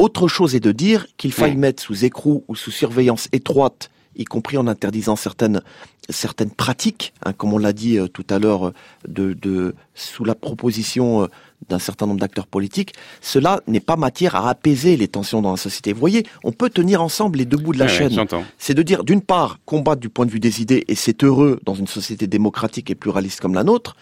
[0.00, 4.24] Autre chose est de dire qu'il faille mettre sous écrou ou sous surveillance étroite y
[4.24, 5.62] compris en interdisant certaines
[6.08, 8.74] certaines pratiques, hein, comme on l'a dit euh, tout à l'heure, euh,
[9.06, 11.26] de, de, sous la proposition euh,
[11.68, 15.56] d'un certain nombre d'acteurs politiques, cela n'est pas matière à apaiser les tensions dans la
[15.56, 15.92] société.
[15.92, 18.12] Vous voyez, on peut tenir ensemble les deux bouts de la chaîne.
[18.58, 21.60] c'est de dire, d'une part, combattre du point de vue des idées, et c'est heureux
[21.64, 23.96] dans une société démocratique et pluraliste comme la nôtre,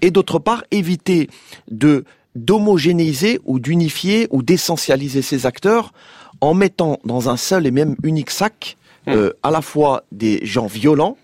[0.00, 1.28] et d'autre part, éviter
[1.70, 5.92] de d'homogénéiser ou d'unifier ou d'essentialiser ces acteurs
[6.40, 10.66] en mettant dans un seul et même unique sac euh, à la fois des gens
[10.66, 11.18] violents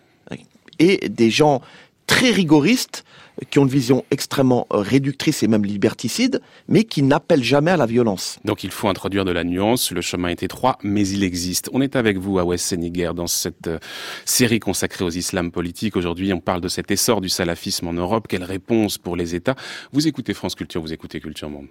[0.78, 1.60] et des gens
[2.08, 3.04] très rigoristes
[3.50, 7.86] qui ont une vision extrêmement réductrice et même liberticide, mais qui n'appellent jamais à la
[7.86, 8.40] violence.
[8.44, 11.70] Donc il faut introduire de la nuance, le chemin est étroit, mais il existe.
[11.72, 13.78] On est avec vous à West Séniger dans cette euh,
[14.24, 15.96] série consacrée aux islams politiques.
[15.96, 18.26] Aujourd'hui, on parle de cet essor du salafisme en Europe.
[18.28, 19.54] Quelle réponse pour les États?
[19.92, 21.66] Vous écoutez France Culture, vous écoutez Culture Monde.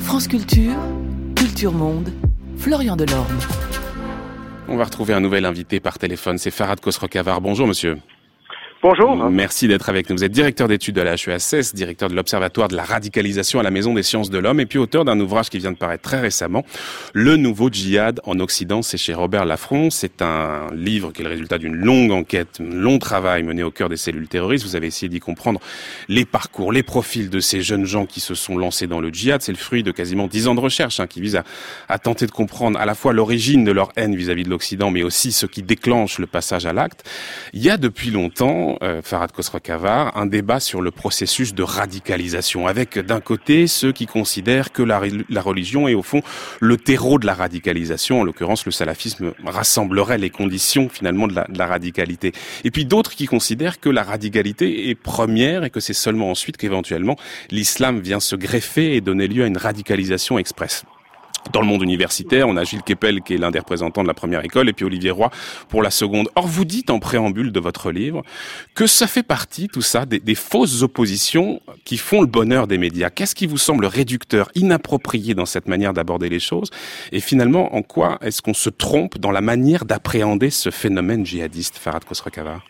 [0.00, 0.74] France Culture,
[1.36, 2.12] Culture Monde,
[2.56, 3.38] Florian Delorme.
[4.66, 7.40] On va retrouver un nouvel invité par téléphone, c'est Farad Khosrokavar.
[7.40, 7.98] Bonjour monsieur.
[8.82, 9.14] Bonjour.
[9.30, 10.16] Merci d'être avec nous.
[10.16, 13.70] Vous êtes directeur d'études à la HESS, directeur de l'Observatoire de la radicalisation à la
[13.70, 16.18] Maison des sciences de l'homme et puis auteur d'un ouvrage qui vient de paraître très
[16.18, 16.64] récemment,
[17.12, 18.80] Le nouveau djihad en Occident.
[18.80, 19.90] C'est chez Robert Laffron.
[19.90, 23.70] C'est un livre qui est le résultat d'une longue enquête, un long travail mené au
[23.70, 24.64] cœur des cellules terroristes.
[24.64, 25.60] Vous avez essayé d'y comprendre
[26.08, 29.42] les parcours, les profils de ces jeunes gens qui se sont lancés dans le djihad.
[29.42, 31.38] C'est le fruit de quasiment dix ans de recherche hein, qui vise
[31.88, 34.90] à, tenter de comprendre à la fois l'origine de leur haine vis-à-vis -vis de l'Occident,
[34.90, 37.06] mais aussi ce qui déclenche le passage à l'acte.
[37.52, 39.00] Il y a depuis longtemps euh,
[40.14, 45.00] un débat sur le processus de radicalisation, avec d'un côté ceux qui considèrent que la,
[45.40, 46.22] religion est au fond
[46.60, 51.44] le terreau de la radicalisation, en l'occurrence le salafisme rassemblerait les conditions finalement de la,
[51.44, 52.32] de la radicalité,
[52.64, 56.56] et puis d'autres qui considèrent que la radicalité est première et que c'est seulement ensuite
[56.56, 57.16] qu'éventuellement
[57.50, 60.84] l'islam vient se greffer et donner lieu à une radicalisation express.
[61.52, 64.14] Dans le monde universitaire, on a Gilles Kepel qui est l'un des représentants de la
[64.14, 65.30] première école et puis Olivier Roy
[65.68, 66.28] pour la seconde.
[66.36, 68.22] Or, vous dites en préambule de votre livre
[68.74, 72.78] que ça fait partie, tout ça, des, des fausses oppositions qui font le bonheur des
[72.78, 73.10] médias.
[73.10, 76.70] Qu'est-ce qui vous semble réducteur, inapproprié dans cette manière d'aborder les choses
[77.12, 81.78] Et finalement, en quoi est-ce qu'on se trompe dans la manière d'appréhender ce phénomène djihadiste,
[81.78, 82.64] Farad Khosrokavar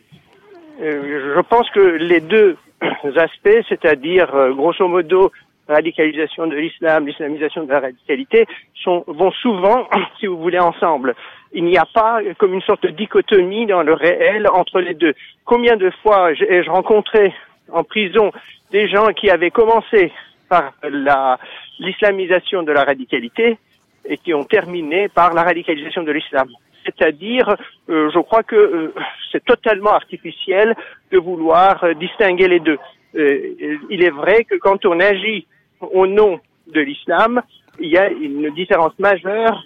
[0.81, 2.57] euh, Je pense que les deux
[3.17, 5.31] aspects, c'est-à-dire euh, grosso modo
[5.75, 8.47] radicalisation de l'islam, l'islamisation de la radicalité,
[8.83, 9.89] sont, vont souvent,
[10.21, 11.15] si vous voulez, ensemble.
[11.53, 15.15] Il n'y a pas comme une sorte de dichotomie dans le réel entre les deux.
[15.45, 17.35] Combien de fois ai-je rencontré
[17.73, 18.31] en prison
[18.71, 20.13] des gens qui avaient commencé
[20.49, 21.39] par la,
[21.79, 23.59] l'islamisation de la radicalité
[24.05, 26.49] et qui ont terminé par la radicalisation de l'islam?
[26.85, 27.57] C'est-à-dire,
[27.89, 28.95] euh, je crois que euh,
[29.33, 30.75] c'est totalement artificiel
[31.11, 32.79] de vouloir euh, distinguer les deux.
[33.15, 35.45] il est vrai que quand on agit
[35.81, 37.43] au nom de l'islam,
[37.79, 39.64] il y a une différence majeure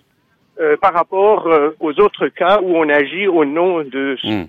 [0.61, 4.44] euh, par rapport euh, aux autres cas où on agit au nom de hmm.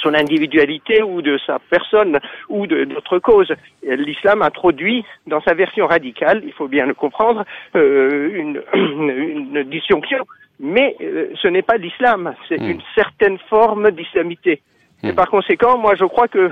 [0.00, 3.52] son individualité ou de sa personne ou d'autres causes.
[3.82, 10.24] L'islam introduit dans sa version radicale, il faut bien le comprendre, euh, une, une, disjonction.
[10.60, 10.96] Mais
[11.42, 12.70] ce n'est pas l'islam, c'est hmm.
[12.70, 14.62] une certaine forme d'islamité.
[15.02, 15.14] Et hmm.
[15.16, 16.50] par conséquent, moi je crois que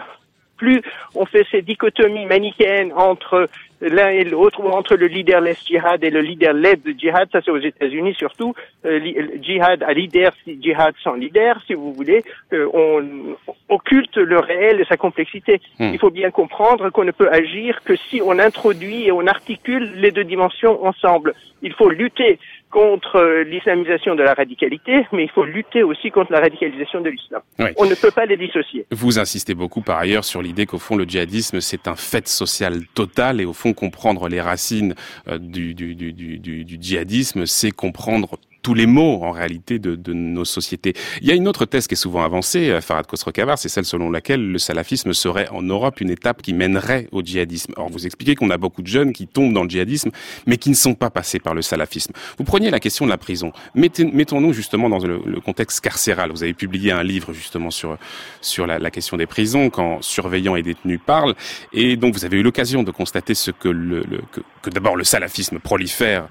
[0.57, 0.83] plus
[1.14, 3.49] on fait ces dichotomies manichéennes entre
[3.81, 7.59] l'un et l'autre, ou entre le leaderless djihad et le leader-led djihad, ça c'est aux
[7.59, 9.01] États-Unis surtout, euh,
[9.42, 13.37] djihad à leader, djihad sans leader, si vous voulez, euh, on
[13.69, 15.61] occulte le réel et sa complexité.
[15.79, 15.90] Hmm.
[15.92, 19.92] Il faut bien comprendre qu'on ne peut agir que si on introduit et on articule
[19.97, 21.35] les deux dimensions ensemble.
[21.62, 22.38] Il faut lutter
[22.70, 27.11] contre euh, l'islamisation de la radicalité, mais il faut lutter aussi contre la radicalisation de
[27.11, 27.40] l'islam.
[27.79, 28.87] On ne peut pas les dissocier.
[28.90, 32.87] Vous insistez beaucoup par ailleurs sur l'idée qu'au fond le djihadisme c'est un fait social
[32.94, 34.94] total et au fond comprendre les racines
[35.29, 40.12] euh, du, du, du, du djihadisme c'est comprendre tous les maux en réalité de, de,
[40.12, 40.92] nos sociétés.
[41.22, 43.85] Il y a une autre thèse qui est souvent avancée, euh, Farad Khosrokavar, c'est celle
[43.85, 47.74] selon laquelle le salafisme serait en Europe une étape qui mènerait au djihadisme.
[47.76, 50.11] Or, vous expliquez qu'on a beaucoup de jeunes qui tombent dans le djihadisme,
[50.46, 52.12] mais qui ne sont pas passés par le salafisme.
[52.38, 53.52] Vous preniez la question de la prison.
[53.76, 56.33] Mettons-nous justement dans le, contexte carcéral.
[56.33, 57.96] Vous avez publié un livre justement sur
[58.40, 61.37] sur la, question des prisons, quand surveillants et détenus parlent,
[61.72, 64.02] et donc vous avez eu l'occasion de constater ce que le,
[64.33, 66.26] que, que d'abord le salafisme prolifère,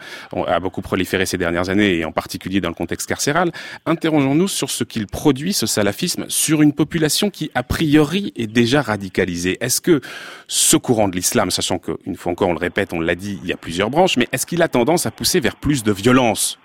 [0.48, 3.52] a beaucoup proliféré ces dernières années, et particulier dans le contexte carcéral.
[3.86, 8.82] Interrogeons-nous sur ce qu'il produit, ce salafisme, sur une population qui, a priori, est déjà
[8.82, 9.58] radicalisée.
[9.62, 10.02] Est-ce que
[10.48, 13.48] ce courant de l'islam, sachant qu'une fois encore, on le répète, on l'a dit, il
[13.48, 16.60] y a plusieurs branches, mais est-ce qu'il a tendance à pousser vers plus de violence?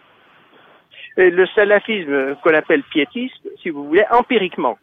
[1.19, 4.79] Le salafisme qu'on appelle piétiste, si vous voulez, empiriquement,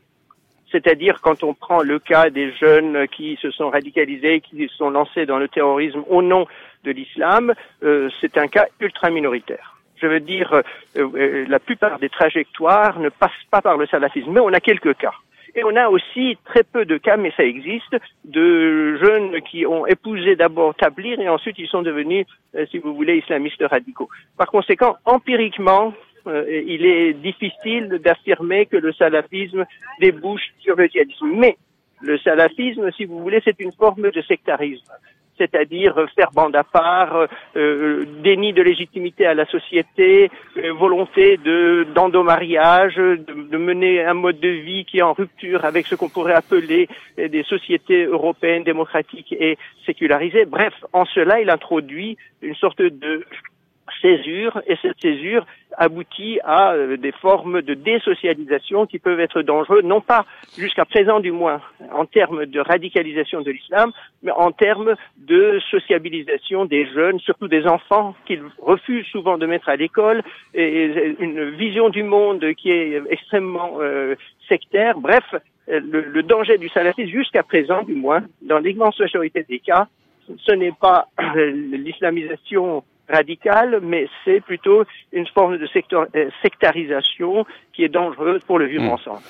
[0.71, 4.91] c'est-à-dire quand on prend le cas des jeunes qui se sont radicalisés, qui se sont
[4.91, 6.45] lancés dans le terrorisme au nom
[6.83, 9.76] de l'islam, euh, c'est un cas ultra minoritaire.
[9.99, 10.61] Je veux dire, euh,
[10.97, 14.95] euh, la plupart des trajectoires ne passent pas par le salafisme, mais on a quelques
[14.95, 15.13] cas.
[15.55, 19.87] Et on a aussi très peu de cas, mais ça existe, de jeunes qui ont
[19.87, 22.27] épousé d'abord Tablir et ensuite ils sont devenus,
[22.69, 24.07] si vous voulez, islamistes radicaux.
[24.37, 25.93] Par conséquent, empiriquement,
[26.27, 29.65] euh, il est difficile d'affirmer que le salafisme
[29.99, 31.31] débouche sur le djihadisme.
[31.35, 31.57] Mais
[32.01, 34.91] le salafisme, si vous voulez, c'est une forme de sectarisme
[35.37, 41.87] c'est-à-dire faire bande à part, euh, déni de légitimité à la société, euh, volonté de
[41.93, 46.09] d'endomariage, de, de, mener un mode de vie qui est en rupture avec ce qu'on
[46.09, 50.45] pourrait appeler des sociétés européennes démocratiques et sécularisées.
[50.45, 53.25] Bref, en cela, il introduit une sorte de
[54.01, 55.45] césure et cette césure
[55.77, 60.25] aboutit à euh, des formes de désocialisation qui peuvent être dangereuses, non pas
[60.57, 63.91] jusqu'à présent du moins en termes de radicalisation de l'islam,
[64.23, 69.69] mais en termes de sociabilisation des jeunes, surtout des enfants qu'ils refusent souvent de mettre
[69.69, 74.15] à l'école, et une vision du monde qui est extrêmement euh,
[74.47, 74.97] sectaire.
[74.97, 75.23] Bref,
[75.67, 79.87] le, le danger du salafisme jusqu'à présent du moins, dans l'immense majorité des cas,
[80.45, 87.83] ce n'est pas l'islamisation radicale, mais c'est plutôt une forme de secteur, euh, sectarisation qui
[87.83, 88.89] est dangereuse pour le vivre mmh.
[88.89, 89.21] ensemble.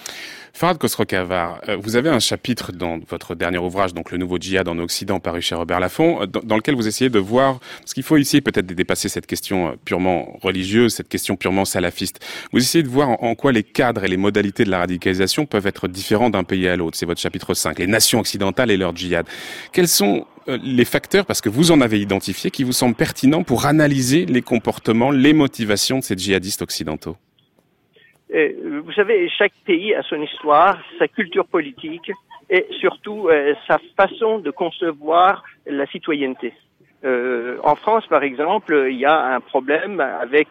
[0.58, 4.68] Farad Khosrow-Kavar, euh, vous avez un chapitre dans votre dernier ouvrage, donc le nouveau djihad
[4.68, 8.02] en Occident, paru chez Robert Laffont, euh, dans, lequel vous essayez de voir, parce qu'il
[8.02, 12.26] faut ici peut-être dépasser cette question purement religieuse, cette question purement salafiste.
[12.52, 15.68] Vous essayez de voir en, quoi les cadres et les modalités de la radicalisation peuvent
[15.68, 16.98] être différents d'un pays à l'autre.
[16.98, 19.28] C'est votre chapitre 5, les nations occidentales et leur djihad.
[19.72, 23.44] Quels sont euh, les facteurs, parce que vous en avez identifié, qui vous semblent pertinents
[23.44, 27.16] pour analyser les comportements, les motivations de ces djihadistes occidentaux?
[27.16, 27.27] euh,
[28.30, 32.12] Vous savez, chaque pays a son histoire, sa culture politique
[32.50, 36.54] et surtout euh, sa façon de concevoir la citoyenneté.
[37.04, 40.50] en France, par exemple, il y a un problème avec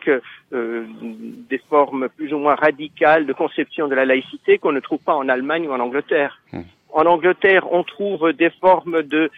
[0.51, 5.15] des formes plus ou moins radicales de conception de la laïcité qu'on ne trouve pas
[5.15, 6.39] en Allemagne ou en Angleterre.
[6.53, 6.63] Hmm.
[6.93, 9.31] En Angleterre, on trouve des formes de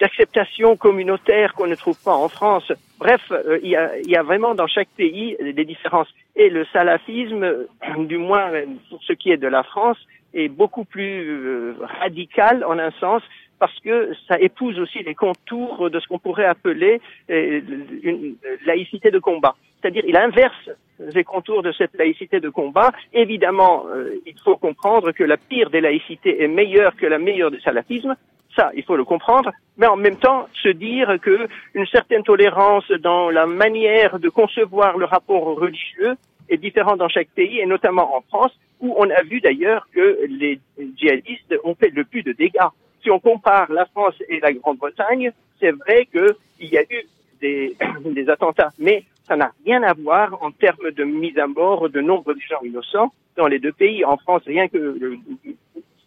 [0.00, 2.72] d'acceptation communautaire qu'on ne trouve pas en France.
[2.98, 6.08] Bref, euh, il, y a, il, y a, vraiment dans chaque pays des différences.
[6.36, 7.66] Et le salafisme,
[7.98, 8.50] du moins
[8.90, 9.98] pour ce qui est de la France,
[10.34, 13.22] est beaucoup plus euh, radical en un sens
[13.58, 17.60] parce que ça épouse aussi les contours de ce qu'on pourrait appeler euh,
[18.02, 18.34] une
[18.66, 19.54] laïcité de combat.
[19.80, 22.92] C'est-à-dire, il inverse les contours de cette laïcité de combat.
[23.12, 23.86] Évidemment,
[24.24, 28.14] il faut comprendre que la pire des laïcités est meilleure que la meilleure du salafisme,
[28.54, 32.90] ça, il faut le comprendre, mais en même temps se dire que une certaine tolérance
[33.00, 36.14] dans la manière de concevoir le rapport religieux
[36.48, 40.26] est différente dans chaque pays, et notamment en France, où on a vu d'ailleurs que
[40.28, 40.60] les
[40.96, 42.68] djihadistes ont fait le plus de dégâts.
[43.02, 47.06] Si on compare la France et la Grande-Bretagne, c'est vrai qu'il y a eu
[48.14, 52.00] des, attentats, mais ça n'a rien à voir en termes de mise à mort de
[52.00, 54.04] nombre de gens innocents dans les deux pays.
[54.04, 54.98] En France, rien que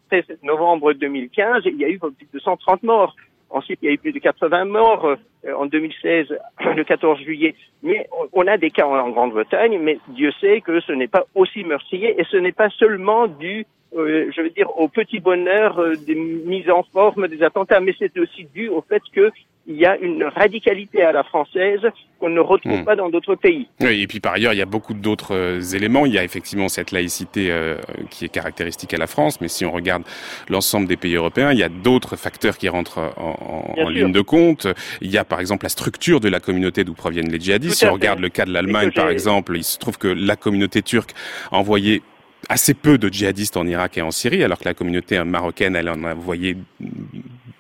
[0.10, 3.16] 13 novembre 2015, il y a eu plus de 130 morts.
[3.50, 6.28] Ensuite, il y a eu plus de 80 morts euh, en 2016,
[6.76, 7.56] le 14 juillet.
[7.84, 11.64] Mais on a des cas en, Grande-Bretagne, mais Dieu sait que ce n'est pas aussi
[11.64, 13.66] meurtrier et ce n'est pas seulement dû,
[13.96, 17.94] euh, je veux dire, au petit bonheur euh, des mises en forme des attentats, mais
[17.98, 19.32] c'est aussi dû au fait que
[19.68, 21.82] il y a une radicalité à la française
[22.20, 22.86] qu'on ne retrouve hmm.
[22.86, 23.68] pas dans d'autres pays.
[23.82, 26.06] Oui, et puis par ailleurs, il y a beaucoup d'autres euh, éléments.
[26.06, 27.78] Il y a effectivement cette laïcité euh,
[28.10, 30.04] qui est caractéristique à la France, mais si on regarde
[30.50, 34.22] l'ensemble des pays européens, il y a d'autres facteurs qui rentrent en, en ligne de
[34.22, 34.68] compte.
[35.02, 37.80] Il y a par exemple la structure de la communauté d'où proviennent les djihadistes.
[37.80, 40.82] Si on regarde le cas de l'Allemagne, par exemple, il se trouve que la communauté
[40.82, 41.12] turque
[41.52, 42.02] a envoyé
[42.50, 45.90] assez peu de djihadistes en Irak et en Syrie, alors que la communauté marocaine, elle
[45.90, 46.56] en a envoyé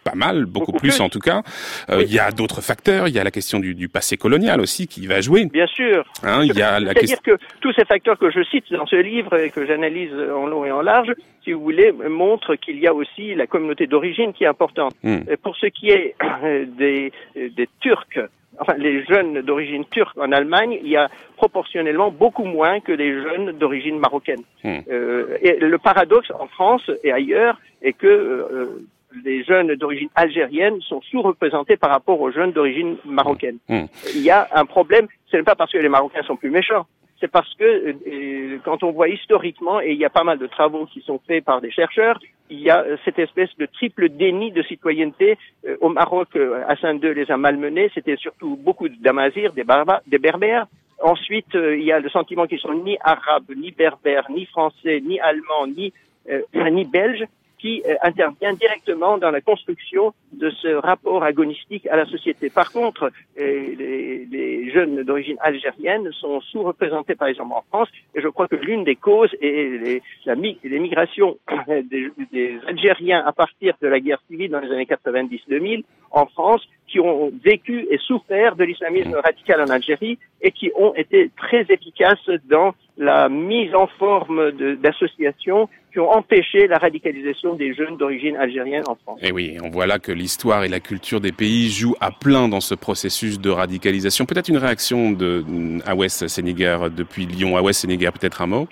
[0.06, 1.42] pas mal, beaucoup, plus, en tout cas.
[1.90, 3.08] Euh, il y a d'autres facteurs.
[3.08, 5.46] Il y a la question du, du, passé colonial aussi qui va jouer.
[5.52, 6.06] Bien sûr.
[6.24, 8.98] Hein, il y a la C'est-à-dire que tous ces facteurs que je cite dans ce
[8.98, 11.12] livre et que j'analyse en long et en large,
[11.44, 14.94] si vous voulez, montrent qu'il y a aussi la communauté d'origine qui est importante.
[15.04, 15.22] Hmm.
[15.42, 16.16] Pour ce qui est
[16.78, 18.20] des, des Turcs,
[18.60, 23.12] enfin les jeunes d'origine turque en Allemagne, il y a proportionnellement beaucoup moins que les
[23.12, 24.44] jeunes d'origine marocaine.
[24.64, 24.80] Hmm.
[24.90, 28.86] Euh, et le paradoxe en France et ailleurs est que euh,
[29.24, 33.58] les jeunes d'origine algérienne sont sous-représentés par rapport aux jeunes d'origine marocaine.
[33.70, 33.86] Mmh.
[34.16, 36.86] Il y a un problème, ce n'est pas parce que les Marocains sont plus méchants,
[37.20, 40.48] c'est parce que euh, quand on voit historiquement, et il y a pas mal de
[40.48, 44.10] travaux qui sont faits par des chercheurs, il y a euh, cette espèce de triple
[44.10, 45.38] déni de citoyenneté.
[45.68, 49.64] Euh, au Maroc, euh, Hassan II les a malmenés, c'était surtout beaucoup d'Amazirs, des,
[50.08, 50.68] des berbères.
[51.02, 55.02] Ensuite, euh, il y a le sentiment qu'ils sont ni arabes, ni berbères, ni français,
[55.06, 55.92] ni allemands, ni,
[56.30, 57.26] euh, ni belges,
[57.66, 62.52] qui euh, intervient directement dans la construction de ce rapport agonistique à la société.
[62.52, 68.28] Par contre, euh, les, jeunes d'origine algérienne sont sous-représentés par exemple en France, et je
[68.28, 70.36] crois que l'une des causes est les, la,
[71.86, 77.00] des Algériens à partir de la guerre civile dans les années 90-2000 en France, qui
[77.00, 82.30] ont vécu et souffert de l'islamisme radical en Algérie et qui ont été très efficaces
[82.50, 84.52] dans la mise en forme
[84.82, 89.20] d'associations qui ont empêché la radicalisation des jeunes d'origine algérienne en France.
[89.22, 92.48] Et oui, on voit là que l'histoire et la culture des pays jouent à plein
[92.48, 94.26] dans ce processus de radicalisation.
[94.26, 95.44] Peut-être une réaction de
[95.86, 97.58] Awes Sénégar depuis Lyon.
[97.58, 98.68] Awes Sénégar, peut-être un mot?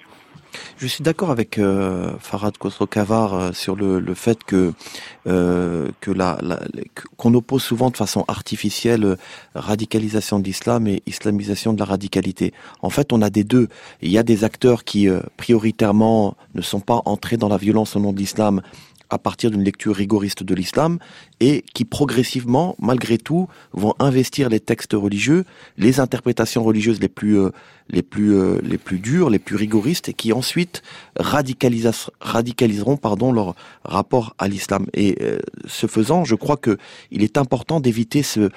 [0.78, 4.74] Je suis d'accord avec euh, Farad Khosrow-Kavar euh, sur le, le fait que
[5.26, 6.38] euh, que la,
[7.18, 9.16] qu'on oppose souvent de façon artificielle euh,
[9.56, 12.54] radicalisation de l'islam et islamisation de la radicalité.
[12.82, 13.70] En fait, on a des deux.
[14.02, 17.96] Il y a des acteurs qui euh, prioritairement ne sont pas entrés dans la violence
[17.96, 18.62] au nom de l'islam
[19.10, 21.00] à partir d'une lecture rigoriste de l'islam
[21.40, 25.46] et qui progressivement, malgré tout, vont investir les textes religieux,
[25.78, 27.52] les interprétations religieuses les plus euh,
[27.90, 30.82] les plus euh, les plus dures, les plus rigoristes et qui ensuite
[31.20, 34.88] radicaliseront pardon leur rapport à l'islam.
[34.94, 36.78] Et euh, ce faisant, je crois que
[37.12, 38.50] il est important d'éviter ce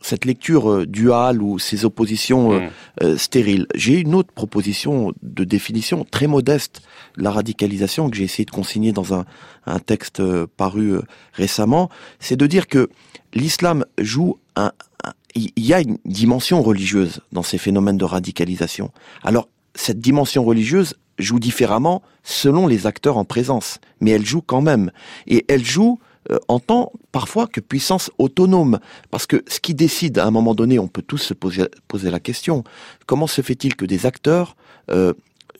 [0.00, 2.70] cette lecture euh, duale ou ces oppositions euh, Mm.
[3.02, 3.66] euh, stériles.
[3.74, 6.82] J'ai une autre proposition de définition très modeste
[7.16, 9.24] de la radicalisation que j'ai essayé de consigner dans un,
[9.66, 10.22] un texte
[10.56, 10.94] paru
[11.32, 11.90] récemment,
[12.20, 12.88] c'est de dire que
[13.34, 14.72] l'islam joue un,
[15.04, 18.90] un- il y a une dimension religieuse dans ces phénomènes de radicalisation.
[19.22, 24.60] Alors, cette dimension religieuse joue différemment selon les acteurs en présence, mais elle joue quand
[24.62, 24.90] même.
[25.26, 25.98] Et elle joue
[26.30, 28.80] euh, en tant parfois que puissance autonome.
[29.10, 31.68] Parce que ce qui décide à un moment donné, on peut tous se poser,
[32.02, 32.64] la question,
[33.06, 34.56] comment se fait-il que des acteurs
[34.90, 35.14] euh,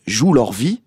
[0.06, 0.82] jouent leur vie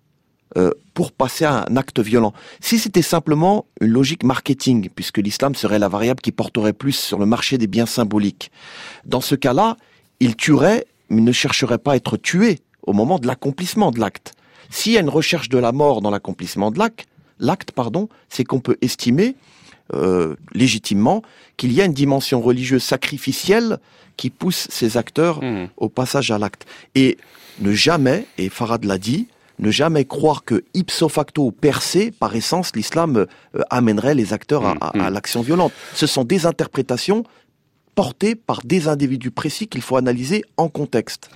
[0.56, 2.32] euh, pour passer à un acte violent?
[2.60, 7.18] Si c'était simplement une logique marketing, puisque l'islam serait la variable qui porterait plus sur
[7.18, 8.50] le marché des biens symboliques,
[9.04, 9.76] dans ce cas-là,
[10.20, 14.34] il tuerait, mais ne chercherait pas à être tué au moment de l'accomplissement de l'acte.
[14.70, 17.06] S'il y a une recherche de la mort dans l'accomplissement de l'acte,
[17.38, 19.36] l'acte, pardon, c'est qu'on peut estimer
[19.94, 21.22] euh, légitimement
[21.56, 23.78] qu'il y a une dimension religieuse sacrificielle
[24.16, 25.68] qui pousse ces acteurs Mm.
[25.76, 26.66] au passage à l'acte.
[26.94, 27.16] Et
[27.60, 29.28] ne jamais, et Farad l'a dit,
[29.58, 33.26] ne jamais croire que ipso facto per se, par essence, l'islam euh,
[33.70, 35.72] amènerait les acteurs à, à- à l'action violente.
[35.94, 37.24] Ce sont des interprétations
[37.94, 41.30] portées par des individus précis qu'il faut analyser en contexte.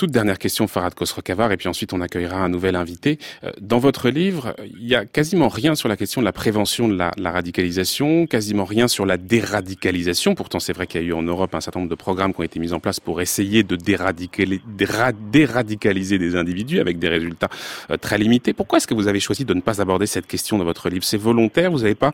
[0.00, 3.18] Toute dernière question, Farad Khosrow-Kavar, et puis ensuite on accueillera un nouvel invité.
[3.44, 6.88] Euh, Dans votre livre, il y a quasiment rien sur la question de la prévention
[6.88, 10.34] de la, la radicalisation, quasiment rien sur la déradicalisation.
[10.34, 12.40] Pourtant, c'est vrai qu'il y a eu en Europe un certain nombre de programmes qui
[12.40, 17.10] ont été mis en place pour essayer de déradicali- déra- déradicaliser des individus avec des
[17.10, 17.50] résultats
[17.90, 18.54] euh, très limités.
[18.54, 21.04] Pourquoi est-ce que vous avez choisi de ne pas aborder cette question dans votre livre?
[21.04, 21.70] C'est volontaire?
[21.70, 22.12] Vous n'avez pas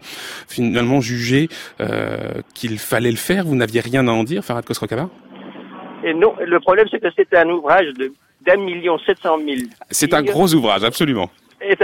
[0.49, 1.49] finalement jugé
[1.81, 3.45] euh, qu'il fallait le faire?
[3.47, 5.09] Vous n'aviez rien à en dire, Farad Khosrow-Kavar
[6.05, 9.69] Et non, le problème, c'est que c'était un ouvrage de d'un million sept cent mille.
[9.91, 11.31] C'est un gros ouvrage, absolument.
[11.63, 11.75] Et,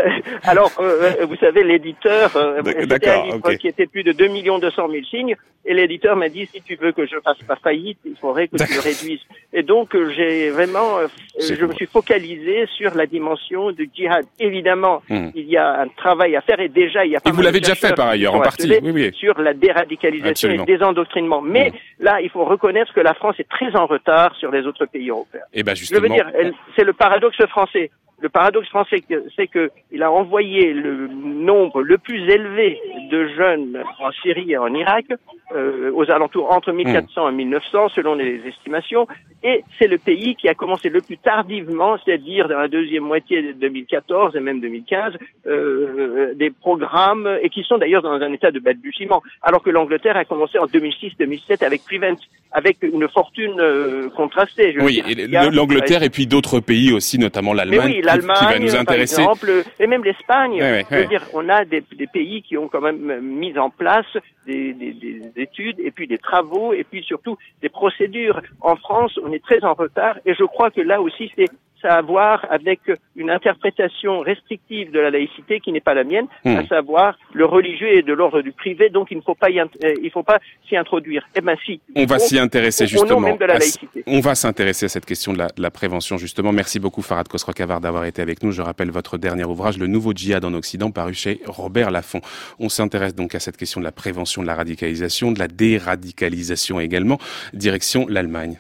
[0.45, 3.57] alors, euh, euh, vous savez, l'éditeur, euh, c'était un livre ok.
[3.59, 6.75] qui était plus de 2 millions 200 000 signes, et l'éditeur m'a dit, si tu
[6.77, 9.21] veux que je fasse pas faillite, il faudrait que tu le réduises.
[9.53, 11.07] Et donc, euh, j'ai vraiment, euh,
[11.41, 14.25] je me suis focalisé sur la dimension du djihad.
[14.41, 15.31] Évidemment, Hmm.
[15.35, 17.43] il y a un travail à faire, et déjà, il y a pas Et vous
[17.43, 18.69] l'avez déjà fait par ailleurs, en partie.
[18.83, 19.11] Oui, oui.
[19.15, 20.65] sur la déradicalisation Absolument.
[20.65, 21.41] et le désendoctrinement.
[21.43, 22.05] Mais Mm.
[22.05, 25.11] là, il faut reconnaître que la France est très en retard sur les autres pays
[25.11, 25.41] européens.
[25.55, 26.29] Et ben Je justement, veux dire,
[26.77, 27.91] c'est le paradoxe français.
[28.23, 29.03] Le paradoxe français,
[29.35, 34.59] c'est que il a envoyé le nombre le plus élevé de jeunes en Syrie et
[34.59, 35.07] en Irak,
[35.55, 39.09] euh, aux alentours entre 1400 et 1900, selon les estimations,
[39.43, 43.43] et c'est le pays qui a commencé le plus tardivement, c'est-à-dire dans la deuxième moitié
[43.43, 45.15] de 2014 et même 2015,
[45.47, 50.17] euh, des programmes, et qui sont d'ailleurs dans un état de balbutiement, alors que l'Angleterre
[50.17, 52.17] a commencé en 2006-2007 avec Prevent,
[52.53, 54.75] avec une fortune euh, contrastée.
[54.75, 58.85] Je oui, l'Angleterre et puis d'autres pays aussi, notamment l'Allemagne, oui, l'Allemagne, qui va nous
[58.85, 60.61] par exemple, et même l'Espagne.
[61.09, 64.07] Dire, on a des, des pays qui ont quand même mis en place
[64.47, 68.41] des, des- des études et puis des travaux et puis surtout des procédures.
[68.61, 71.49] En France, on est très en retard et je crois que là aussi c'est
[71.83, 72.81] ça a à voir avec
[73.17, 76.57] une interprétation restrictive de la laïcité qui n'est pas la mienne, Hmm.
[76.57, 79.61] à savoir le religieux est de l'ordre du privé, donc il ne faut pas y
[79.61, 79.67] euh,
[80.03, 81.27] il faut pas s'y introduire.
[81.37, 81.81] Eh ben si.
[81.95, 83.21] On va s'y intéresser justement.
[83.21, 84.05] nom même de la à ce- laïcité.
[84.07, 86.53] On va s'intéresser à cette question de la, de la prévention justement.
[86.53, 88.53] Merci beaucoup Farad Khosrokavar d'avoir été avec nous.
[88.53, 92.21] Je rappelle votre dernier ouvrage, Le Nouveau Djihad en Occident, paru chez Robert Laffont.
[92.59, 96.81] On s'intéresse donc à cette question de la prévention de la radicalisation, de la déradicalisation
[96.81, 97.19] également.
[97.53, 98.59] Direction l'Allemagne.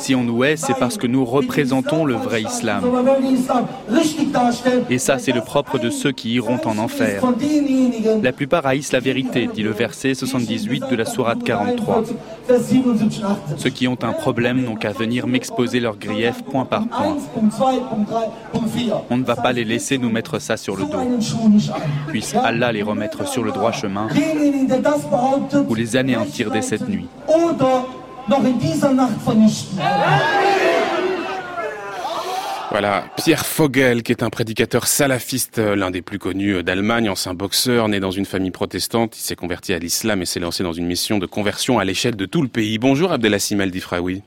[0.00, 2.84] Si on nous hait, c'est parce que nous représentons le vrai islam.
[4.90, 7.22] Et ça, c'est le propre de ceux qui iront en enfer.
[8.22, 12.04] La plupart haïssent la vérité, dit le verset 78 de la sourate 43.
[13.56, 17.16] Ceux qui ont un problème n'ont qu'à venir m'exposer leurs griefs point par point.
[19.08, 21.18] On ne va pas les laisser nous mettre ça sur le dos.
[22.08, 24.08] Puisse Allah les remettre sur le droit chemin
[25.68, 27.06] ou les anéantir dès cette nuit.
[32.70, 37.08] Voilà, Pierre Vogel, qui est un prédicateur salafiste, euh, l'un des plus connus euh, d'Allemagne,
[37.08, 40.62] ancien boxeur, né dans une famille protestante, il s'est converti à l'islam et s'est lancé
[40.62, 42.78] dans une mission de conversion à l'échelle de tout le pays.
[42.78, 44.22] Bonjour Abdelassim El Difraoui.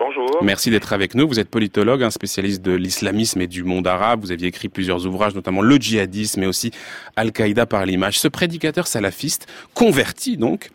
[0.00, 0.42] Bonjour.
[0.42, 1.28] Merci d'être avec nous.
[1.28, 4.22] Vous êtes politologue, un spécialiste de l'islamisme et du monde arabe.
[4.22, 6.72] Vous aviez écrit plusieurs ouvrages, notamment Le djihadisme, mais aussi
[7.14, 8.18] Al-Qaïda par l'image.
[8.18, 10.70] Ce prédicateur salafiste, converti donc,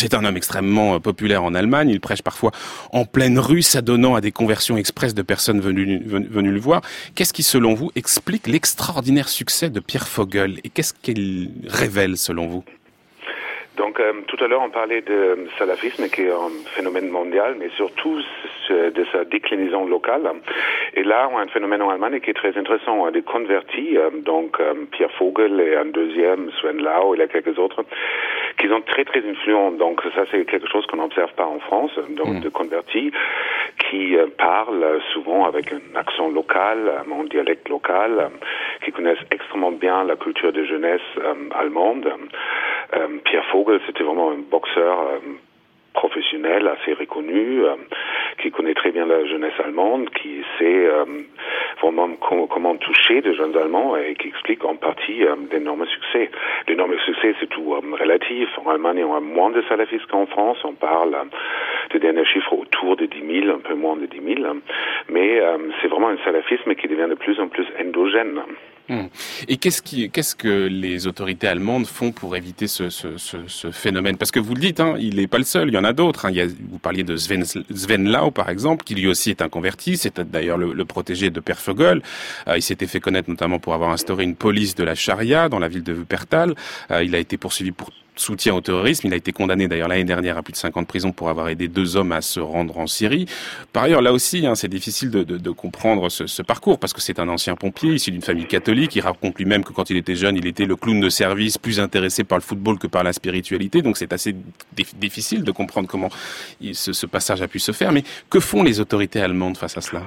[0.00, 1.90] c'est un homme extrêmement euh, populaire en Allemagne.
[1.90, 2.52] Il prêche parfois
[2.92, 6.80] en pleine rue, s'adonnant à des conversions express de personnes venues, le voir.
[7.14, 12.46] Qu'est-ce qui, selon vous, explique l'extraordinaire succès de Pierre Vogel et qu'est-ce qu'il révèle, selon
[12.46, 12.64] vous?
[13.76, 17.68] Donc, euh, tout à l'heure, on parlait de salafisme, qui est un phénomène mondial, mais
[17.76, 18.20] surtout
[18.70, 20.28] de sa déclinaison locale.
[20.94, 22.92] Et là, on a un phénomène en Allemagne qui est très intéressant.
[23.00, 27.18] On a des convertis, euh, donc euh, Pierre Vogel et un deuxième, Sven Lau, et
[27.18, 27.84] là quelques autres,
[28.58, 29.72] qui sont très très influents.
[29.72, 31.92] Donc ça, c'est quelque chose qu'on n'observe pas en France.
[32.10, 32.40] Donc Mm.
[32.40, 33.12] de convertis
[33.88, 36.78] qui euh, parlent souvent avec un accent local,
[37.10, 38.30] en dialecte local,
[38.84, 41.00] qui connaissent extrêmement bien la culture de jeunesse
[41.52, 42.08] allemande.
[43.24, 45.20] Pierre Vogel, c'était vraiment un boxeur
[45.92, 47.74] professionnel assez reconnu, euh,
[48.40, 51.04] qui connaît très bien la jeunesse allemande, qui sait euh,
[51.82, 56.30] vraiment com- comment toucher des jeunes Allemands et qui explique en partie euh, d'énormes succès.
[56.68, 58.48] L'énorme succès, c'est tout euh, relatif.
[58.64, 60.58] En Allemagne, on a moins de salafistes qu'en France.
[60.64, 61.24] On parle euh,
[61.92, 64.54] de derniers chiffres autour de 10 000, un peu moins de 10 000.
[65.08, 65.40] Mais
[65.80, 68.40] c'est vraiment un salafisme qui devient de plus en plus endogène.
[68.90, 69.08] Hum.
[69.46, 73.70] Et qu'est-ce qui, qu'est-ce que les autorités allemandes font pour éviter ce, ce, ce, ce
[73.70, 74.16] phénomène?
[74.16, 75.92] Parce que vous le dites, hein, il n'est pas le seul, il y en a
[75.92, 76.26] d'autres.
[76.26, 76.30] Hein.
[76.32, 79.42] Il y a, vous parliez de Sven, Sven Lau, par exemple, qui lui aussi est
[79.42, 79.96] un converti.
[79.96, 82.02] C'est d'ailleurs le, le, protégé de Per Vogel.
[82.48, 85.60] Euh, il s'était fait connaître notamment pour avoir instauré une police de la charia dans
[85.60, 86.56] la ville de Wuppertal.
[86.90, 89.06] Euh, il a été poursuivi pour soutien au terrorisme.
[89.06, 91.28] Il a été condamné d'ailleurs l'année dernière à plus de 5 ans de prison pour
[91.28, 93.26] avoir aidé deux hommes à se rendre en Syrie.
[93.72, 97.28] Par ailleurs, là aussi, hein, c'est difficile de, comprendre ce, parcours parce que c'est un
[97.28, 98.96] ancien pompier issu d'une famille catholique.
[98.96, 101.80] Il raconte lui-même que quand il était jeune, il était le clown de service, plus
[101.80, 103.82] intéressé par le football que par la spiritualité.
[103.82, 104.34] Donc c'est assez
[104.96, 106.10] difficile de comprendre comment
[106.72, 107.92] ce, passage a pu se faire.
[107.92, 110.02] Mais que font les autorités allemandes face à cela?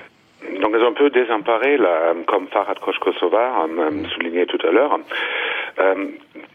[0.61, 4.97] Donc elles ont un peu désemparé, là, comme Farhad Koshkosova euh, soulignait tout à l'heure.
[5.79, 6.07] Euh,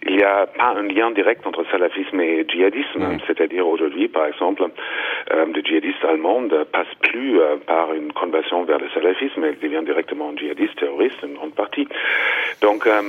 [0.06, 3.18] il n'y a pas un lien direct entre salafisme et djihadisme, mmh.
[3.26, 4.64] c'est-à-dire aujourd'hui, par exemple,
[5.32, 9.58] euh, les djihadistes allemands ne passent plus euh, par une conversion vers le salafisme, elles
[9.58, 11.88] deviennent directement djihadistes, terroristes, une grande partie.
[12.62, 13.00] Donc euh,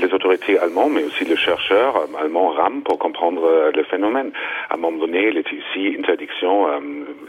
[0.00, 4.32] les autorités allemandes, mais aussi les chercheurs euh, allemands rament pour comprendre euh, le phénomène.
[4.70, 6.80] À un moment donné, il était aussi interdiction, euh,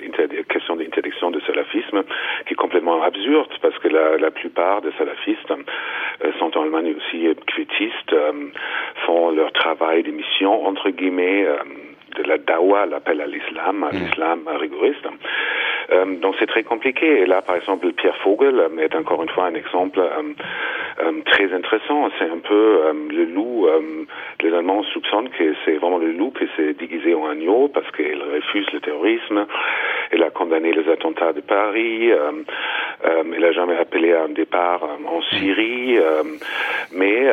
[0.06, 2.04] interdi question d'interdiction de salafisme,
[2.45, 6.95] qui est complètement absurde, parce que la, la plupart des salafistes euh, sont en Allemagne
[6.97, 8.32] aussi quiétistes, euh,
[9.06, 11.58] font leur travail de mission, entre guillemets, euh,
[12.16, 15.07] de la dawa, l'appel à l'islam, à l'islam rigoriste.
[15.91, 17.22] Euh, donc c'est très compliqué.
[17.22, 20.22] Et là, par exemple, Pierre Vogel est encore une fois un exemple euh,
[21.01, 22.10] euh, très intéressant.
[22.20, 23.68] C'est un peu le loup.
[24.41, 28.22] les Allemands soupçonnent que c'est vraiment le loup qui s'est déguisé en agneau parce qu'il
[28.22, 29.45] refuse le terrorisme.
[30.14, 32.12] Il a condamné les attentats de Paris.
[32.12, 35.97] il n'a jamais appelé à un départ en Syrie.
[36.91, 37.26] mais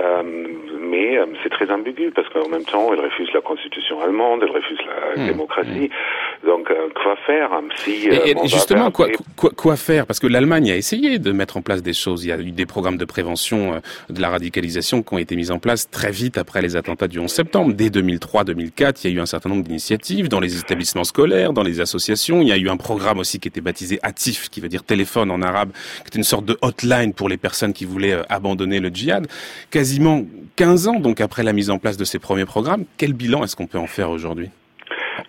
[0.80, 4.75] mais c'est très ambigu parce qu'en même temps, il refuse la constitution allemande, il refuse
[4.84, 5.90] la mmh, démocratie.
[5.90, 6.46] Mmh.
[6.46, 10.06] Donc, euh, quoi faire si euh, Et, justement, quoi, quoi, quoi, faire?
[10.06, 12.24] Parce que l'Allemagne a essayé de mettre en place des choses.
[12.24, 13.78] Il y a eu des programmes de prévention euh,
[14.10, 17.18] de la radicalisation qui ont été mis en place très vite après les attentats du
[17.18, 17.74] 11 septembre.
[17.74, 21.62] Dès 2003-2004, il y a eu un certain nombre d'initiatives dans les établissements scolaires, dans
[21.62, 22.42] les associations.
[22.42, 25.30] Il y a eu un programme aussi qui était baptisé ATIF, qui veut dire téléphone
[25.30, 28.90] en arabe, qui était une sorte de hotline pour les personnes qui voulaient abandonner le
[28.90, 29.26] djihad.
[29.70, 30.22] Quasiment
[30.56, 33.56] 15 ans donc après la mise en place de ces premiers programmes, quel bilan est-ce
[33.56, 34.50] qu'on peut en faire aujourd'hui?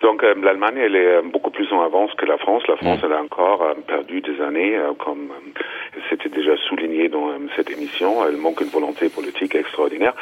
[0.00, 2.66] Donc l'Allemagne, elle est beaucoup plus en avance que la France.
[2.68, 5.30] La France, elle a encore perdu des années, comme
[6.08, 8.24] c'était déjà souligné dans cette émission.
[8.26, 10.14] Elle manque une volonté politique extraordinaire.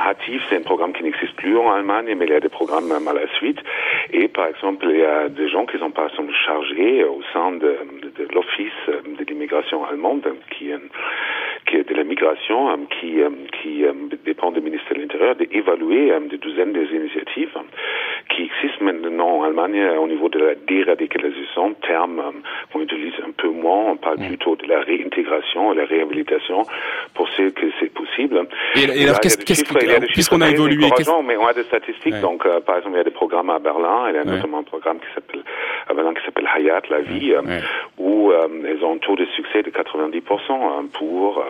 [0.00, 2.90] Hatif, c'est un programme qui n'existe plus en Allemagne, mais il y a des programmes
[2.92, 3.58] à la suite.
[4.12, 7.52] Et par exemple, il y a des gens qui sont par exemple chargés au sein
[7.52, 10.72] de, de, de l'Office de l'immigration allemande, qui
[11.72, 13.18] de la migration qui,
[13.60, 13.84] qui
[14.24, 17.56] dépend du ministère de l'Intérieur, d'évaluer des douzaines des initiatives
[18.30, 22.22] qui existent maintenant en Allemagne au niveau de la déradicalisation, terme
[22.72, 24.28] qu'on utilise un peu moins, on parle mm.
[24.28, 26.62] plutôt de la réintégration, la réhabilitation
[27.14, 28.46] pour ceux que c'est possible.
[28.76, 29.44] Et, alors, qu'est-ce que,
[30.12, 30.88] puisqu'on a évolué,
[31.24, 33.58] mais on a des statistiques, donc euh, par exemple, il y a des programmes à
[33.58, 35.42] Berlin, il y a notamment un programme qui s'appelle
[35.88, 37.34] à Berlin qui s'appelle Hayat, la vie,
[37.98, 41.42] où euh, ils ont un taux de succès de 90% pour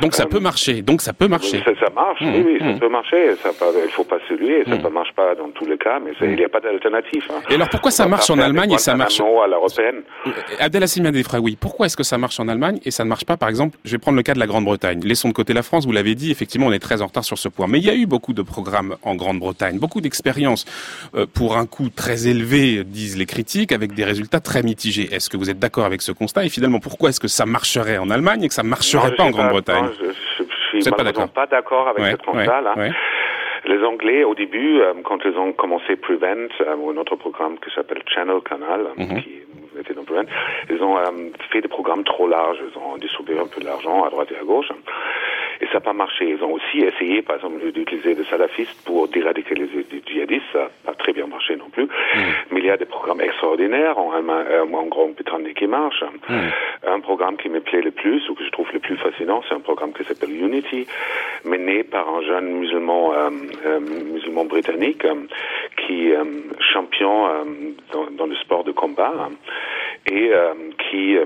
[0.00, 0.82] donc ça peut marcher.
[0.82, 1.58] Donc ça peut marcher.
[1.64, 2.20] Ça, ça marche.
[2.20, 2.78] Mmh, oui, oui, ça mmh.
[2.78, 3.36] peut marcher.
[3.36, 4.64] Ça peut, il faut pas se luer.
[4.64, 4.92] Ça ne mmh.
[4.92, 7.24] marche pas dans tous les cas, mais il n'y a pas d'alternative.
[7.30, 7.40] Hein.
[7.50, 10.30] Et alors pourquoi ça marche en Allemagne et ça marche à l'européenne euh,
[10.60, 11.04] Abdelhassim
[11.40, 11.56] oui.
[11.60, 13.92] Pourquoi est-ce que ça marche en Allemagne et ça ne marche pas, par exemple Je
[13.92, 15.00] vais prendre le cas de la Grande-Bretagne.
[15.04, 15.86] Laissons de côté la France.
[15.86, 16.30] Vous l'avez dit.
[16.30, 17.66] Effectivement, on est très en retard sur ce point.
[17.68, 20.64] Mais il y a eu beaucoup de programmes en Grande-Bretagne, beaucoup d'expériences
[21.14, 25.08] euh, pour un coût très élevé, disent les critiques, avec des résultats très mitigés.
[25.12, 26.44] Est-ce que vous êtes d'accord avec ce constat?
[26.44, 29.30] Et finalement, pourquoi est-ce que ça marcherait en Allemagne et que ça marcherait pas en
[29.30, 29.86] Grande-Bretagne?
[30.00, 32.74] je, suis malheureusement pas d'accord avec cette constat là.
[33.64, 37.58] Les Anglais, au début, euh, quand ils ont commencé Prevent, euh, ou un autre programme
[37.58, 39.22] qui s'appelle Channel Canal, mhm.
[39.22, 39.30] qui
[39.78, 40.28] était dans Prevent,
[40.68, 42.58] ils ont euh, fait des programmes trop larges.
[42.60, 44.68] Ils ont distribué un peu d'argent à droite et à gauche.
[45.72, 46.28] Ça n'a pas marché.
[46.28, 50.44] Ils ont aussi essayé, par exemple, d'utiliser des salafistes pour déradicaliser des djihadistes.
[50.52, 51.84] Ça n'a pas très bien marché non plus.
[51.84, 51.88] Mm.
[52.50, 56.04] Mais il y a des programmes extraordinaires en, euh, en Grande-Bretagne qui marchent.
[56.28, 56.34] Mm.
[56.88, 59.54] Un programme qui me plaît le plus, ou que je trouve le plus fascinant, c'est
[59.54, 60.86] un programme qui s'appelle Unity,
[61.44, 63.30] mené par un jeune musulman, euh,
[63.64, 65.14] euh musulman britannique, euh,
[65.78, 66.18] qui est
[66.72, 67.28] champion
[67.92, 69.30] dans, dans, le sport de combat
[70.10, 70.30] et
[70.78, 71.16] qui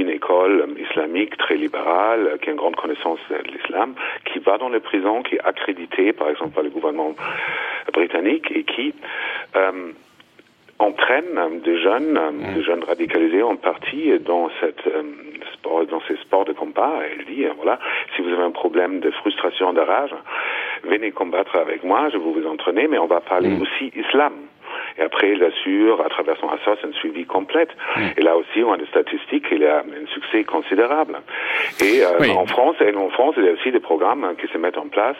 [0.00, 4.68] une école islamique très libérale, qui a une grande connaissance de l'islam, qui va dans
[4.68, 7.14] les prisons, qui est accrédité par exemple par le gouvernement
[7.92, 8.94] britannique et qui
[9.56, 9.92] euh,
[10.78, 12.18] entraîne des jeunes,
[12.54, 15.02] des jeunes radicalisés en partie dans cette euh,
[15.54, 16.92] sport, dans ces sports de combat.
[17.10, 17.78] Elle dit voilà,
[18.14, 20.14] si vous avez un problème de frustration, de rage,
[20.84, 23.62] venez combattre avec moi, je vais vous entraîner, mais on va parler mmh.
[23.62, 24.32] aussi islam.
[24.96, 27.70] Et après, il assure, à travers son association, un suivi complète.
[27.96, 28.00] Mm.
[28.16, 31.18] Et là aussi, on a des statistiques, il a un succès considérable.
[31.82, 34.58] Et euh, en France, et en France, il y a aussi des programmes qui se
[34.58, 35.16] mettent en place.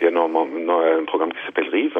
[0.00, 1.98] Il y a un, programme qui s'appelle RIVE,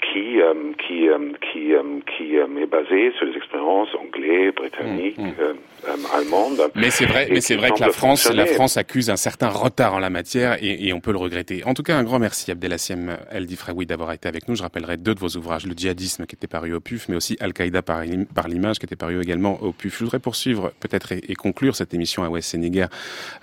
[0.00, 1.74] qui euh, qui euh, qui
[2.16, 6.06] qui est basé sur les expériences anglais, britanniques, mm, mm.
[6.14, 6.70] allemandes.
[6.74, 9.94] Mais c'est vrai, mais c'est vrai que la France, la France accuse un certain retard
[9.94, 11.62] en la matière et, et, on peut le regretter.
[11.66, 14.54] En tout cas, un grand merci Abdelassiem El Difraoui d'avoir été avec nous.
[14.54, 17.36] Je rappellerai deux de vos ouvrages, le djihadisme qui était paru au PUF, mais aussi
[17.40, 18.02] Al-Qaïda par,
[18.48, 19.98] l'image qui était paru également au PUF.
[19.98, 22.88] Je voudrais poursuivre peut-être et, conclure cette émission à West Sénégal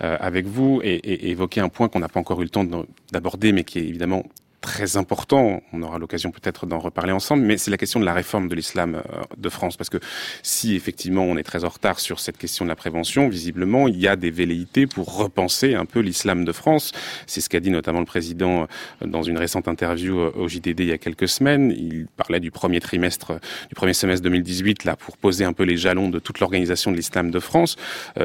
[0.01, 2.65] euh, avec vous et, évoquer un point qu'on n'a pas encore eu le temps
[3.11, 4.23] d'aborder, mais qui est évidemment
[4.61, 8.13] très important, on aura l'occasion peut-être d'en reparler ensemble, mais c'est la question de la
[8.13, 9.77] réforme de l'islam euh, de France.
[9.77, 9.97] Parce que
[10.43, 13.97] si effectivement on est très en retard sur cette question de la prévention, visiblement il
[13.97, 16.91] y a des velléités pour repenser un peu l'islam de France.
[17.25, 18.67] C'est ce qu'a dit notamment le président
[19.01, 21.71] euh, dans une récente interview euh, au JDD il y a quelques semaines.
[21.71, 23.39] Il parlait du premier trimestre,
[23.69, 26.97] du premier semestre 2018 là pour poser un peu les jalons de toute l'organisation de
[26.97, 27.77] l'islam de France.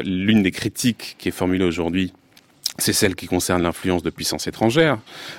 [0.04, 2.12] L'une des critiques qui est formulée aujourd'hui
[2.78, 4.98] c'est celle qui concerne l'influence de puissances étrangères.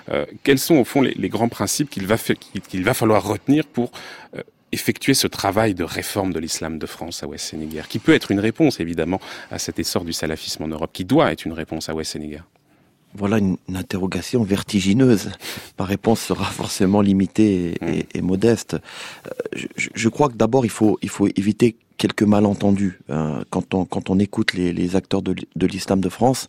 [0.09, 3.65] Euh, quels sont au fond les, les grands principes qu'il va, qu'il va falloir retenir
[3.65, 3.91] pour
[4.35, 8.13] euh, effectuer ce travail de réforme de l'islam de France à West Sénégal, qui peut
[8.13, 9.19] être une réponse évidemment
[9.51, 12.43] à cet essor du salafisme en Europe, qui doit être une réponse à West Sénégal
[13.17, 15.31] voilà une, interrogation vertigineuse.
[15.79, 17.75] Ma réponse sera forcément limitée
[18.13, 18.25] et, mm.
[18.25, 18.73] modeste.
[18.73, 19.29] Euh,
[19.77, 22.99] je, je, crois que d'abord il faut il faut éviter quelques malentendus.
[23.09, 26.47] Euh, quand, on, quand on écoute les, acteurs de, de l'islam de France,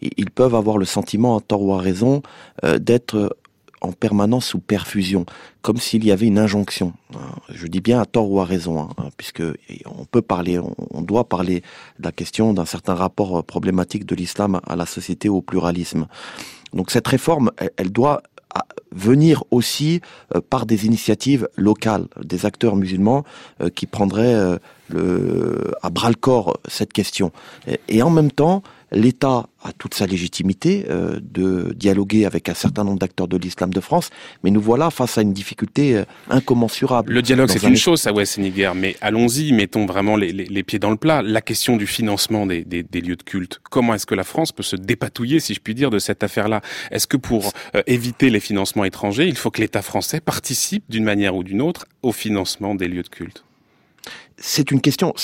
[0.00, 2.22] ils peuvent avoir le sentiment, à tort ou à raison,
[2.64, 3.36] euh, d'être
[3.82, 5.26] en permanence sous perfusion,
[5.60, 6.94] comme s'il y avait une injonction.
[7.14, 7.18] Euh,
[7.50, 9.42] je dis bien à tort ou à raison, hein, puisque
[9.84, 10.58] on peut parler,
[10.90, 11.60] on doit parler
[11.98, 16.06] de la question d'un certain rapport problématique de l'islam à la société, au pluralisme.
[16.72, 18.22] Donc cette réforme, elle doit
[18.92, 20.00] venir aussi
[20.34, 23.24] euh, par des initiatives locales, des acteurs musulmans
[23.60, 24.58] euh, qui prendraient
[24.94, 27.32] euh, à bras le corps cette question.
[27.88, 28.62] Et, en même temps,
[28.92, 33.72] l'État a toute sa légitimité euh, de dialoguer avec un certain nombre d'acteurs de l'islam
[33.72, 34.10] de France,
[34.44, 37.12] mais nous voilà face à une difficulté euh, incommensurable.
[37.12, 40.78] Le dialogue, c'est une chose, ça, ouais, Sénégal, mais allons-y, mettons vraiment les, les, pieds
[40.78, 41.22] dans le plat.
[41.22, 44.52] La question du financement des, des, des lieux de culte, comment est-ce que la France
[44.52, 46.60] peut se dépatouiller, si je puis dire, de cette affaire-là?
[46.90, 51.04] Est-ce que pour euh, éviter les financements étrangers, il faut que l'État français participe d'une
[51.04, 53.44] manière ou d'une autre au financement des lieux de culte?
[54.38, 55.14] C'est une question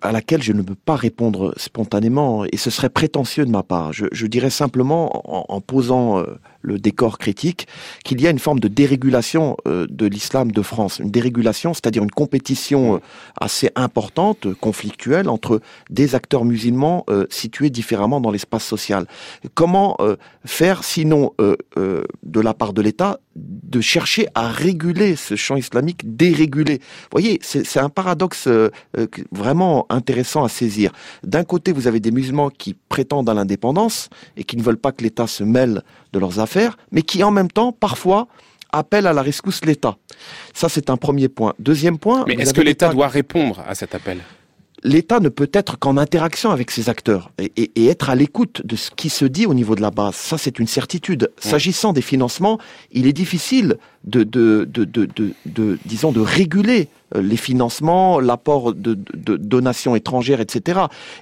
[0.00, 3.92] à laquelle je ne peux pas répondre spontanément, et ce serait prétentieux de ma part.
[3.92, 7.66] Je, dirais simplement, en, en posant euh, le décor critique,
[8.04, 10.98] qu'il y a une forme de dérégulation euh, de l'islam de France.
[10.98, 12.98] Une dérégulation, c'est-à-dire une compétition euh,
[13.40, 15.60] assez importante, conflictuelle, entre
[15.90, 19.06] des acteurs musulmans situés différemment dans l'espace social.
[19.54, 19.96] Comment
[20.44, 26.78] faire, sinon de la part de l'État, de chercher à réguler ce champ islamique dérégulé?
[26.78, 28.48] Vous voyez, c'est un paradoxe
[29.30, 30.92] vraiment intéressant à saisir.
[31.22, 34.92] D'un côté, vous avez des musulmans qui prétendent à l'indépendance et qui ne veulent pas
[34.92, 35.82] que l'État se mêle
[36.12, 38.28] de leurs affaires, mais qui en même temps, parfois,
[38.72, 39.96] appellent à la rescousse l'État.
[40.54, 41.54] Ça, c'est un premier point.
[41.58, 42.24] Deuxième point.
[42.26, 44.18] Mais est-ce que l'État doit répondre à cet appel?
[44.84, 48.90] l'État ne peut être qu'en interaction avec ses acteurs et, être à l'écoute de ce
[48.90, 50.14] qui se dit au niveau de la base.
[50.14, 51.30] Ça, c'est une certitude.
[51.38, 52.58] S'agissant des financements,
[52.90, 58.94] il est difficile de, de, de, de, disons, de réguler euh, les financements, l'apport de,
[59.14, 60.80] donations étrangères, etc.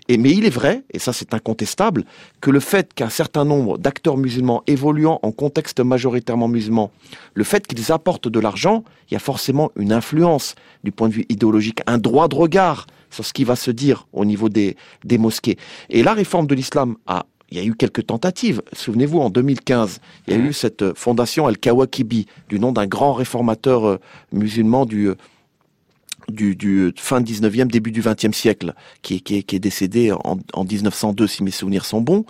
[0.08, 2.04] Et, mais il est vrai, et ça c'est incontestable,
[2.40, 6.90] que le fait qu'un certain nombre d'acteurs musulmans évoluant en contexte majoritairement musulman,
[7.34, 10.54] le fait qu'ils apportent de l'argent, il y a forcément une influence
[10.84, 14.06] du point de vue idéologique, un droit de regard sur ce qui va se dire
[14.12, 14.76] au niveau des,
[15.18, 15.56] mosquées.
[15.88, 18.62] Et la réforme de l'islam a il y a eu quelques tentatives.
[18.72, 19.98] Souvenez-vous, en 2015,
[20.28, 23.96] il y a eu cette fondation Al-Kawakibi, du nom d'un grand réformateur euh,
[24.30, 25.16] musulman du, euh,
[26.30, 31.42] du, du fin 19e, début du 20e siècle, qui, est décédé en, en, 1902, si
[31.42, 32.24] mes souvenirs sont bons.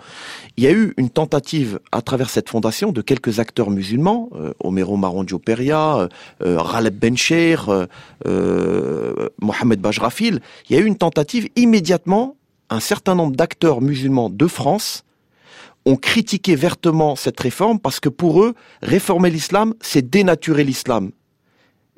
[0.57, 4.53] Il y a eu une tentative à travers cette fondation de quelques acteurs musulmans, euh,
[4.59, 4.97] Omero
[5.43, 6.07] Peria, euh,
[6.43, 7.85] euh, Raleb Bencher, euh,
[8.27, 10.39] euh, Mohamed Bajrafil.
[10.69, 12.35] Il y a eu une tentative immédiatement,
[12.69, 15.03] un certain nombre d'acteurs musulmans de France
[15.85, 21.11] ont critiqué vertement cette réforme parce que pour eux, réformer l'islam, c'est dénaturer l'islam.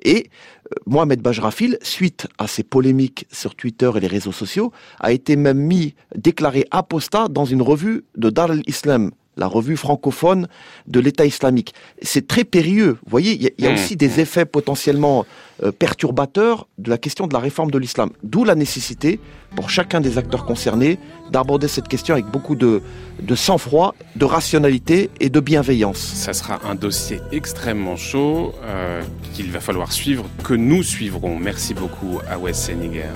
[0.03, 0.29] Et
[0.71, 5.35] euh, Mohamed Bajrafil, suite à ces polémiques sur Twitter et les réseaux sociaux, a été
[5.35, 10.47] même mis, déclaré apostat dans une revue de Dar al-Islam, la revue francophone
[10.87, 11.73] de l'État islamique.
[12.01, 12.97] C'est très périlleux.
[13.03, 13.73] Vous voyez, il y, a mmh.
[13.73, 15.25] aussi des effets potentiellement
[15.63, 18.09] euh, perturbateurs de la question de la réforme de l'islam.
[18.23, 19.19] D'où la nécessité,
[19.55, 20.97] pour chacun des acteurs concernés,
[21.31, 22.81] d'aborder cette question avec beaucoup de,
[23.21, 25.99] de sang-froid, de rationalité et de bienveillance.
[25.99, 29.01] Ça sera un dossier extrêmement chaud euh,
[29.33, 31.37] qu'il va falloir suivre, que nous suivrons.
[31.37, 33.09] Merci beaucoup à Sénégal.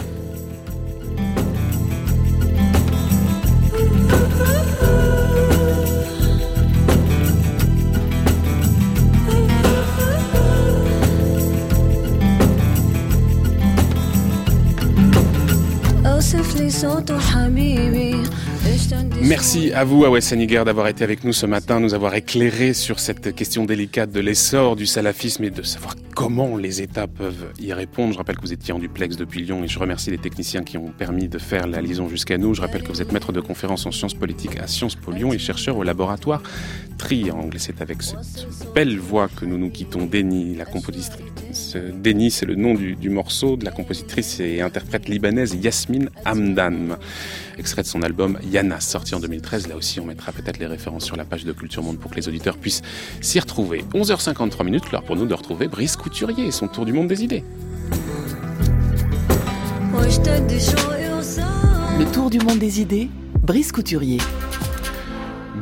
[16.28, 18.24] اسف لي صوته حبيبي
[19.22, 23.00] Merci à vous, Awes Saniger, d'avoir été avec nous ce matin, nous avoir éclairé sur
[23.00, 27.74] cette question délicate de l'essor du salafisme et de savoir comment les États peuvent y
[27.74, 28.14] répondre.
[28.14, 30.78] Je rappelle que vous étiez en duplex depuis Lyon et je remercie les techniciens qui
[30.78, 32.54] ont permis de faire la liaison jusqu'à nous.
[32.54, 35.34] Je rappelle que vous êtes maître de conférence en sciences politiques à Sciences Po Lyon
[35.34, 36.42] et chercheur au laboratoire
[36.98, 37.58] Triangle.
[37.60, 40.06] C'est avec cette belle voix que nous nous quittons.
[40.06, 41.78] Déni, la compositrice.
[41.96, 46.98] Déni, c'est le nom du, du, morceau de la compositrice et interprète libanaise Yasmine Hamdan.
[47.58, 49.68] Extrait de son album Yana, sorti en 2013.
[49.68, 52.16] Là aussi, on mettra peut-être les références sur la page de Culture Monde pour que
[52.16, 52.84] les auditeurs puissent
[53.22, 53.84] s'y retrouver.
[53.94, 57.24] 11h53 minutes, l'heure pour nous de retrouver Brice Couturier et son tour du monde des
[57.24, 57.44] idées.
[62.00, 63.10] Le tour du monde des idées,
[63.42, 64.20] Brice Couturier.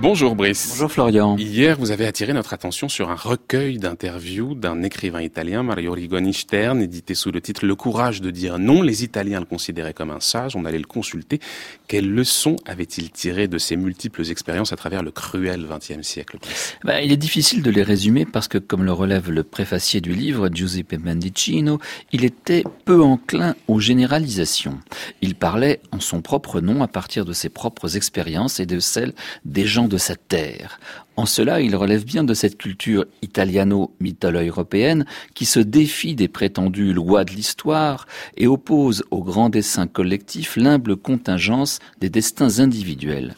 [0.02, 0.68] Bonjour Brice.
[0.72, 1.38] Bonjour Florian.
[1.38, 6.34] Hier, vous avez attiré notre attention sur un recueil d'interviews d'un écrivain italien, Mario Rigoni
[6.34, 8.82] Stern, édité sous le titre Le courage de dire non.
[8.82, 11.40] Les Italiens le considéraient comme un sage, on allait le consulter.
[11.88, 16.38] Quelles leçons avait-il tiré de ses multiples expériences à travers le cruel XXe siècle
[16.84, 20.14] ben, Il est difficile de les résumer parce que, comme le relève le préfacier du
[20.14, 21.80] livre, Giuseppe Mendicino,
[22.12, 24.78] il était peu enclin aux généralisations.
[25.22, 29.14] Il parlait en son propre nom à partir de ses propres expériences et de celles
[29.46, 30.80] des gens de sa terre.
[31.16, 37.24] En cela, il relève bien de cette culture italiano-mitalo-européenne qui se défie des prétendues lois
[37.24, 38.06] de l'histoire
[38.38, 43.36] et oppose au grand dessin collectif l'humble contingence des destins individuels.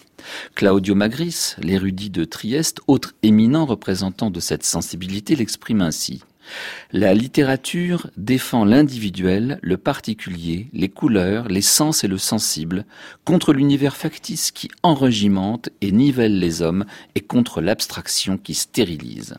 [0.56, 6.24] Claudio Magris, l'érudit de Trieste, autre éminent représentant de cette sensibilité, l'exprime ainsi.
[6.92, 12.86] La littérature défend l'individuel, le particulier, les couleurs, les sens et le sensible,
[13.26, 16.86] contre l'univers factice qui enregimente et nivelle les hommes
[17.16, 19.36] et contre l'abstraction qui stérilise.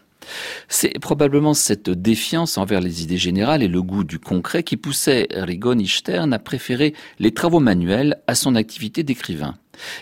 [0.68, 5.28] C'est probablement cette défiance envers les idées générales et le goût du concret qui poussait
[5.30, 9.56] Rigoni Stern à préférer les travaux manuels à son activité d'écrivain.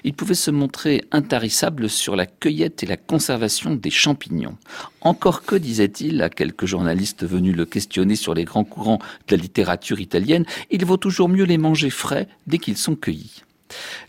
[0.05, 4.57] Il pouvait se montrer intarissable sur la cueillette et la conservation des champignons.
[5.01, 8.99] Encore que, disait-il à quelques journalistes venus le questionner sur les grands courants
[9.29, 13.43] de la littérature italienne, il vaut toujours mieux les manger frais dès qu'ils sont cueillis.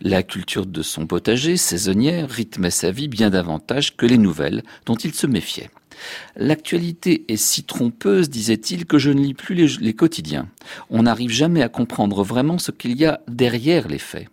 [0.02, 4.96] La culture de son potager saisonnière rythmait sa vie bien davantage que les nouvelles dont
[4.96, 5.70] il se méfiait.
[6.36, 10.48] L'actualité est si trompeuse, disait-il, que je ne lis plus les, quotidiens.
[10.90, 14.28] On n'arrive jamais à comprendre vraiment ce qu'il y a derrière les faits.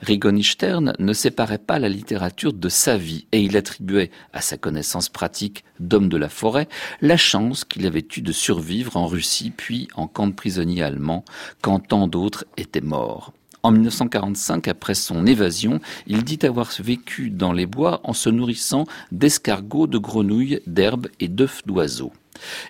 [0.00, 4.56] Rigoni Stern ne séparait pas la littérature de sa vie et il attribuait à sa
[4.56, 6.68] connaissance pratique d'homme de la forêt
[7.00, 11.24] la chance qu'il avait eue de survivre en Russie puis en camp de prisonniers allemands
[11.62, 13.32] quand tant d'autres étaient morts.
[13.62, 18.84] En 1945, après son évasion, il dit avoir vécu dans les bois en se nourrissant
[19.10, 22.12] d'escargots, de grenouilles, d'herbes et d'œufs d'oiseaux.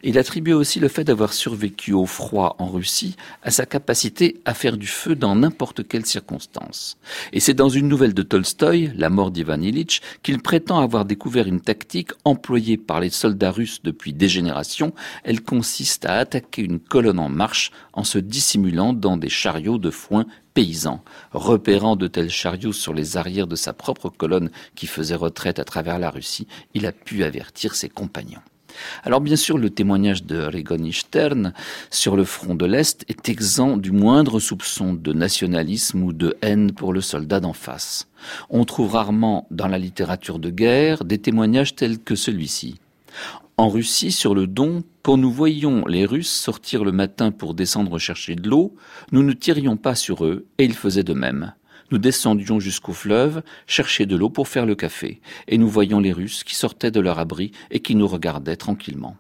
[0.03, 4.55] Il attribuait aussi le fait d'avoir survécu au froid en Russie à sa capacité à
[4.55, 6.97] faire du feu dans n'importe quelle circonstance.
[7.33, 11.47] Et c'est dans une nouvelle de Tolstoï, La mort d'Ivan Ilitch, qu'il prétend avoir découvert
[11.47, 14.93] une tactique employée par les soldats russes depuis des générations.
[15.25, 19.91] Elle consiste à attaquer une colonne en marche en se dissimulant dans des chariots de
[19.91, 21.03] foin paysans.
[21.33, 25.65] Repérant de tels chariots sur les arrières de sa propre colonne qui faisait retraite à
[25.65, 28.41] travers la Russie, il a pu avertir ses compagnons.
[29.05, 31.53] Alors bien sûr, le témoignage de Rigoni Stern
[31.91, 36.73] sur le front de l'Est est exempt du moindre soupçon de nationalisme ou de haine
[36.73, 38.09] pour le soldat d'en face.
[38.51, 42.79] On trouve rarement dans la littérature de guerre des témoignages tels que celui-ci.
[43.59, 47.99] En Russie, sur le Don, quand nous voyions les Russes sortir le matin pour descendre
[47.99, 48.75] chercher de l'eau,
[49.13, 51.55] nous ne tirions pas sur eux, et ils faisaient de même.
[51.91, 56.13] Nous descendions jusqu'au fleuve, chercher de l'eau pour faire le café, et nous voyions les
[56.13, 59.17] Russes qui sortaient de leur abri et qui nous regardaient tranquillement.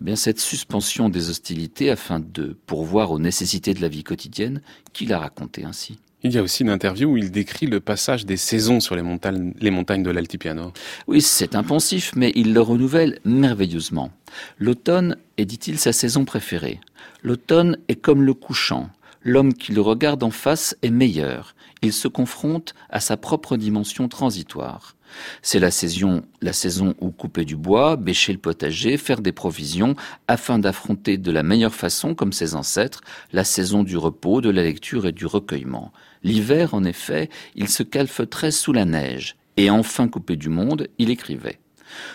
[0.00, 4.60] Eh bien, cette suspension des hostilités afin de pourvoir aux nécessités de la vie quotidienne,
[4.92, 5.98] qu'il a raconté ainsi.
[6.22, 9.02] Il y a aussi une interview où il décrit le passage des saisons sur les
[9.02, 10.72] montagnes, les montagnes de l'Altipiano.
[11.06, 14.10] Oui, c'est impensif, mais il le renouvelle merveilleusement.
[14.58, 16.80] L'automne est, dit-il, sa saison préférée.
[17.22, 18.88] L'automne est comme le couchant.
[19.22, 21.54] L'homme qui le regarde en face est meilleur
[21.84, 24.96] il se confronte à sa propre dimension transitoire.
[25.42, 29.94] C'est la saison, la saison où couper du bois, bêcher le potager, faire des provisions,
[30.26, 34.62] afin d'affronter de la meilleure façon, comme ses ancêtres, la saison du repos, de la
[34.62, 35.92] lecture et du recueillement.
[36.22, 41.10] L'hiver, en effet, il se calfeutrait sous la neige, et enfin coupé du monde, il
[41.10, 41.60] écrivait.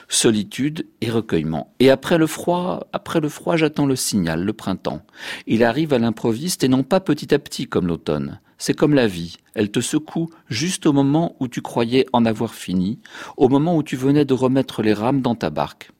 [0.09, 1.73] Solitude et recueillement.
[1.79, 5.03] Et après le froid, après le froid, j'attends le signal, le printemps.
[5.47, 8.41] Il arrive à l'improviste et non pas petit à petit comme l'automne.
[8.61, 12.53] C'est comme la vie, elle te secoue juste au moment où tu croyais en avoir
[12.53, 12.99] fini,
[13.37, 15.91] au moment où tu venais de remettre les rames dans ta barque.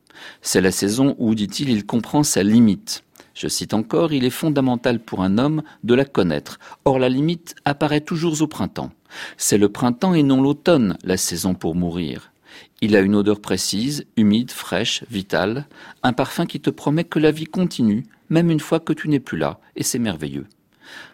[0.42, 3.06] C'est la saison où, dit-il, il comprend sa limite.
[3.34, 6.60] Je cite encore, il est fondamental pour un homme de la connaître.
[6.84, 8.92] Or la limite apparaît toujours au printemps.
[9.38, 12.34] C'est le printemps et non l'automne, la saison pour mourir.
[12.82, 15.66] Il a une odeur précise, humide, fraîche, vitale,
[16.04, 19.22] un parfum qui te promet que la vie continue, même une fois que tu n'es
[19.22, 20.48] plus là, et c'est merveilleux.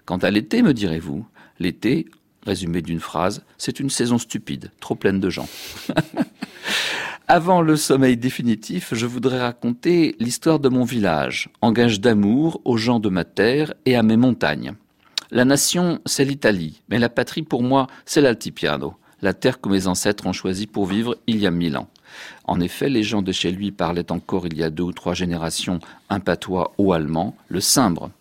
[0.05, 1.25] Quant à l'été, me direz-vous,
[1.59, 2.05] l'été,
[2.45, 5.49] résumé d'une phrase, c'est une saison stupide, trop pleine de gens.
[7.27, 12.77] Avant le sommeil définitif, je voudrais raconter l'histoire de mon village, en gage d'amour aux
[12.77, 14.73] gens de ma terre et à mes montagnes.
[15.31, 18.95] La nation, c'est l'Italie, mais la patrie pour moi, c'est l'Altipiano
[19.25, 21.89] la terre que mes ancêtres ont choisie pour vivre il y a mille ans.
[22.45, 25.15] En effet, les gens de chez lui parlaient encore il y a deux ou trois
[25.15, 25.79] générations
[26.09, 28.11] un patois haut allemand, le cimbre.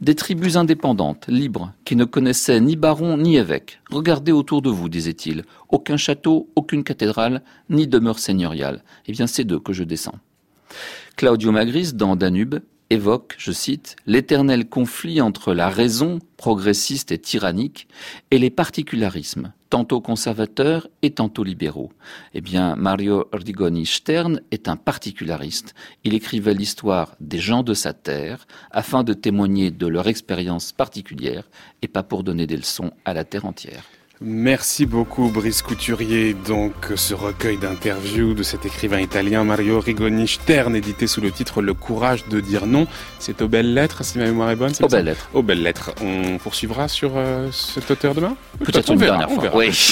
[0.00, 3.80] Des tribus indépendantes, libres, qui ne connaissaient ni baron ni évêque.
[3.90, 5.44] Regardez autour de vous, disait-il.
[5.68, 8.82] Aucun château, aucune cathédrale, ni demeure seigneuriale.
[9.06, 10.18] Eh bien, c'est d'eux que je descends.
[11.16, 12.56] Claudio Magris, dans Danube,
[12.92, 17.88] évoque, je cite, l'éternel conflit entre la raison progressiste et tyrannique
[18.30, 21.90] et les particularismes, tantôt conservateurs et tantôt libéraux.
[22.34, 25.74] Eh bien, Mario Rigoni Stern est un particulariste.
[26.04, 31.48] Il écrivait l'histoire des gens de sa terre afin de témoigner de leur expérience particulière
[31.80, 33.84] et pas pour donner des leçons à la terre entière.
[34.24, 36.34] Merci beaucoup Brice Couturier.
[36.46, 41.60] Donc ce recueil d'interviews de cet écrivain italien Mario Rigoni Stern, édité sous le titre
[41.60, 42.86] Le courage de dire non.
[43.18, 44.72] C'est aux belles lettres, si ma mémoire est bonne.
[44.80, 45.28] Aux belles lettres.
[45.34, 45.92] Aux belles lettres.
[46.00, 48.36] On poursuivra sur euh, cet auteur demain?
[48.60, 49.56] Peut-être une dernière fois.
[49.56, 49.70] Oui.